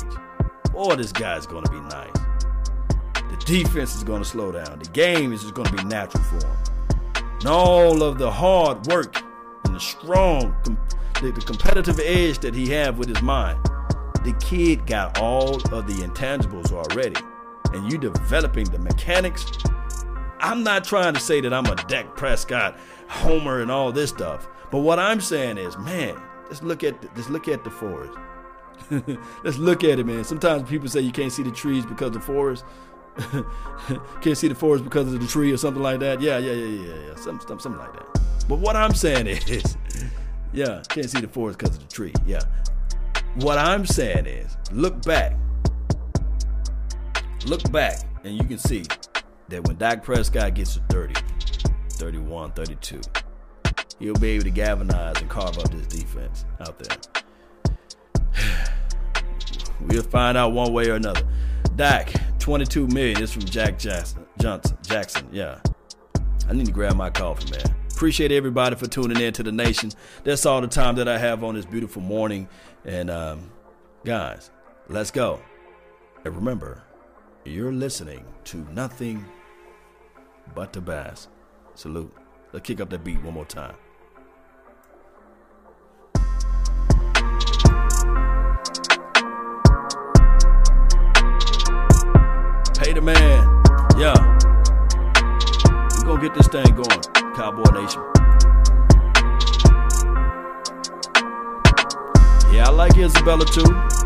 boy, 0.72 0.97
this 0.97 1.12
guy's 1.12 1.47
to 1.64 1.70
be 1.70 1.80
nice. 1.80 2.12
The 3.14 3.43
defense 3.45 3.95
is 3.95 4.05
to 4.22 4.28
slow 4.28 4.53
down. 4.53 4.78
The 4.78 4.91
game 4.91 5.32
is 5.32 5.43
just 5.43 5.55
to 5.70 5.76
be 5.76 5.85
natural 5.85 6.22
for 6.24 6.47
him. 6.47 6.57
And 7.41 7.47
all 7.47 8.03
of 8.03 8.18
the 8.18 8.30
hard 8.30 8.87
work 8.87 9.22
and 9.64 9.74
the 9.74 9.80
strong, 9.80 10.55
the, 11.20 11.32
the 11.32 11.41
competitive 11.41 12.01
edge 12.01 12.39
that 12.39 12.55
he 12.55 12.68
have 12.70 12.99
with 12.99 13.09
his 13.09 13.22
mind, 13.22 13.62
the 14.24 14.37
kid 14.41 14.87
got 14.87 15.18
all 15.18 15.57
of 15.72 15.87
the 15.87 15.95
intangibles 16.03 16.72
already 16.72 17.20
and 17.73 17.91
you 17.91 17.99
developing 17.99 18.64
the 18.71 18.79
mechanics. 18.79 19.47
I'm 20.41 20.62
not 20.62 20.85
trying 20.85 21.14
to 21.14 21.21
say 21.21 21.41
that 21.41 21.53
I'm 21.53 21.66
a 21.66 21.75
Dak 21.75 22.14
Prescott 22.16 22.79
homer 23.09 23.61
and 23.61 23.71
all 23.71 23.91
this 23.93 24.11
stuff, 24.11 24.49
but 24.71 24.79
what 24.79 24.99
I'm 24.99 25.21
saying 25.21 25.59
is, 25.59 25.77
man, 25.79 26.16
Just 26.49 26.62
look 26.62 26.83
at 26.83 27.01
the, 27.03 27.09
just 27.14 27.31
look 27.31 27.49
at 27.49 27.62
the 27.64 27.71
forest. 27.71 28.16
Let's 29.45 29.59
look 29.59 29.85
at 29.85 29.99
it, 29.99 30.07
man. 30.07 30.25
Sometimes 30.25 30.69
people 30.69 30.89
say 30.89 31.01
you 31.01 31.12
can't 31.12 31.33
see 31.33 31.43
the 31.43 31.51
trees 31.51 31.85
because 31.85 32.09
of 32.09 32.14
the 32.14 32.21
forest. 32.21 32.64
can't 34.23 34.39
see 34.39 34.49
the 34.49 34.55
forest 34.55 34.85
because 34.85 35.12
of 35.12 35.21
the 35.21 35.27
tree 35.27 35.53
or 35.53 35.57
something 35.57 35.83
like 35.83 36.01
that. 36.01 36.21
Yeah, 36.21 36.39
yeah, 36.39 36.53
yeah, 36.53 36.87
yeah, 36.87 36.95
yeah. 37.09 37.14
Something, 37.16 37.47
something, 37.47 37.59
something 37.59 37.81
like 37.81 37.93
that. 37.93 38.21
But 38.49 38.61
what 38.61 38.77
I'm 38.77 38.95
saying 38.95 39.27
is, 39.49 39.77
yeah, 40.53 40.83
can't 40.89 41.11
see 41.11 41.21
the 41.21 41.29
forest 41.29 41.59
because 41.59 41.77
of 41.77 41.87
the 41.87 41.93
tree. 41.93 42.14
Yeah. 42.27 42.41
What 43.37 43.59
I'm 43.59 43.85
saying 43.85 44.27
is, 44.27 44.57
look 44.73 45.03
back. 45.03 45.37
Look 47.47 47.70
back, 47.70 48.01
and 48.24 48.36
you 48.36 48.45
can 48.45 48.59
see 48.59 48.84
that 49.49 49.66
when 49.66 49.76
Dak 49.76 50.03
Prescott 50.03 50.55
gets 50.55 50.74
to 50.74 50.80
30, 50.89 51.14
31, 51.91 52.53
32, 52.53 53.01
he'll 53.99 54.14
be 54.14 54.30
able 54.30 54.45
to 54.45 54.51
galvanize 54.51 55.20
and 55.20 55.30
carve 55.30 55.59
up 55.59 55.70
this 55.70 55.86
defense 55.86 56.45
out 56.61 56.78
there. 56.78 56.97
We'll 59.80 60.03
find 60.03 60.36
out 60.36 60.53
one 60.53 60.72
way 60.72 60.89
or 60.89 60.97
another. 60.97 61.22
Dak, 61.76 62.12
22 62.41 62.89
million. 62.89 63.20
This 63.20 63.32
from 63.32 63.45
Jack 63.45 63.78
Jackson. 63.78 64.26
Johnson. 64.41 64.76
Jackson. 64.82 65.28
Yeah. 65.30 65.61
I 66.49 66.53
need 66.53 66.66
to 66.66 66.72
grab 66.72 66.97
my 66.97 67.11
coffee, 67.11 67.49
man. 67.53 67.76
Appreciate 67.93 68.32
everybody 68.32 68.74
for 68.74 68.89
tuning 68.89 69.20
in 69.20 69.32
to 69.34 69.45
the 69.45 69.53
nation. 69.53 69.93
That's 70.24 70.45
all 70.47 70.61
the 70.61 70.66
time 70.66 70.97
that 70.97 71.07
I 71.07 71.18
have 71.18 71.45
on 71.45 71.55
this 71.55 71.64
beautiful 71.64 72.03
morning. 72.03 72.49
And 72.84 73.09
um, 73.11 73.53
guys, 74.05 74.51
let's 74.89 75.12
go. 75.12 75.41
And 76.24 76.34
remember, 76.34 76.82
you're 77.49 77.72
listening 77.72 78.24
to 78.44 78.59
nothing 78.72 79.24
but 80.55 80.72
the 80.72 80.80
bass. 80.80 81.28
Salute. 81.74 82.14
Let's 82.53 82.66
kick 82.66 82.80
up 82.80 82.90
that 82.90 83.05
beat 83.05 83.22
one 83.22 83.34
more 83.34 83.44
time. 83.44 83.74
Pay 92.78 92.92
the 92.92 93.03
man. 93.03 93.62
Yeah. 93.99 94.38
We're 96.07 96.16
to 96.16 96.22
get 96.22 96.34
this 96.34 96.49
thing 96.49 96.74
going, 96.74 97.34
Cowboy 97.34 97.70
Nation. 97.72 98.03
Yeah, 102.53 102.64
I 102.66 102.70
like 102.70 102.96
Isabella 102.96 103.44
too. 103.44 103.97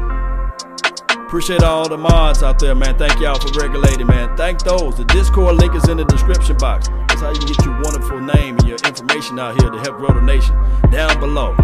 Appreciate 1.33 1.63
all 1.63 1.89
the 1.89 1.97
mods 1.97 2.43
out 2.43 2.59
there, 2.59 2.75
man. 2.75 2.99
Thank 2.99 3.19
y'all 3.19 3.41
for 3.41 3.59
regulating, 3.59 4.07
man. 4.07 4.37
Thank 4.37 4.63
those. 4.65 4.99
The 4.99 5.05
Discord 5.07 5.57
link 5.57 5.75
is 5.75 5.89
in 5.89 5.97
the 5.97 6.05
description 6.05 6.59
box. 6.59 6.89
That's 7.09 7.23
how 7.23 7.31
you 7.31 7.39
can 7.39 7.47
get 7.47 7.65
your 7.65 7.81
wonderful 7.81 8.21
name 8.21 8.59
and 8.59 8.69
your 8.69 8.77
information 8.85 9.39
out 9.39 9.59
here 9.59 9.71
to 9.71 9.79
help 9.79 9.97
grow 9.97 10.13
the 10.13 10.21
nation. 10.21 10.55
Down 10.91 11.19
below. 11.19 11.57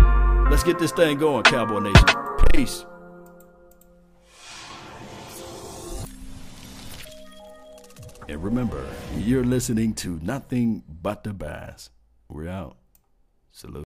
Let's 0.51 0.63
get 0.63 0.79
this 0.79 0.91
thing 0.91 1.19
going, 1.19 1.43
Cowboy 1.43 1.81
Nation. 1.81 2.07
Peace. 2.51 2.87
And 8.27 8.43
remember, 8.43 8.87
you're 9.19 9.45
listening 9.45 9.93
to 9.97 10.19
nothing 10.23 10.83
but 10.89 11.25
the 11.25 11.35
bass. 11.35 11.91
We're 12.27 12.49
out. 12.49 12.79
Salute. 13.53 13.77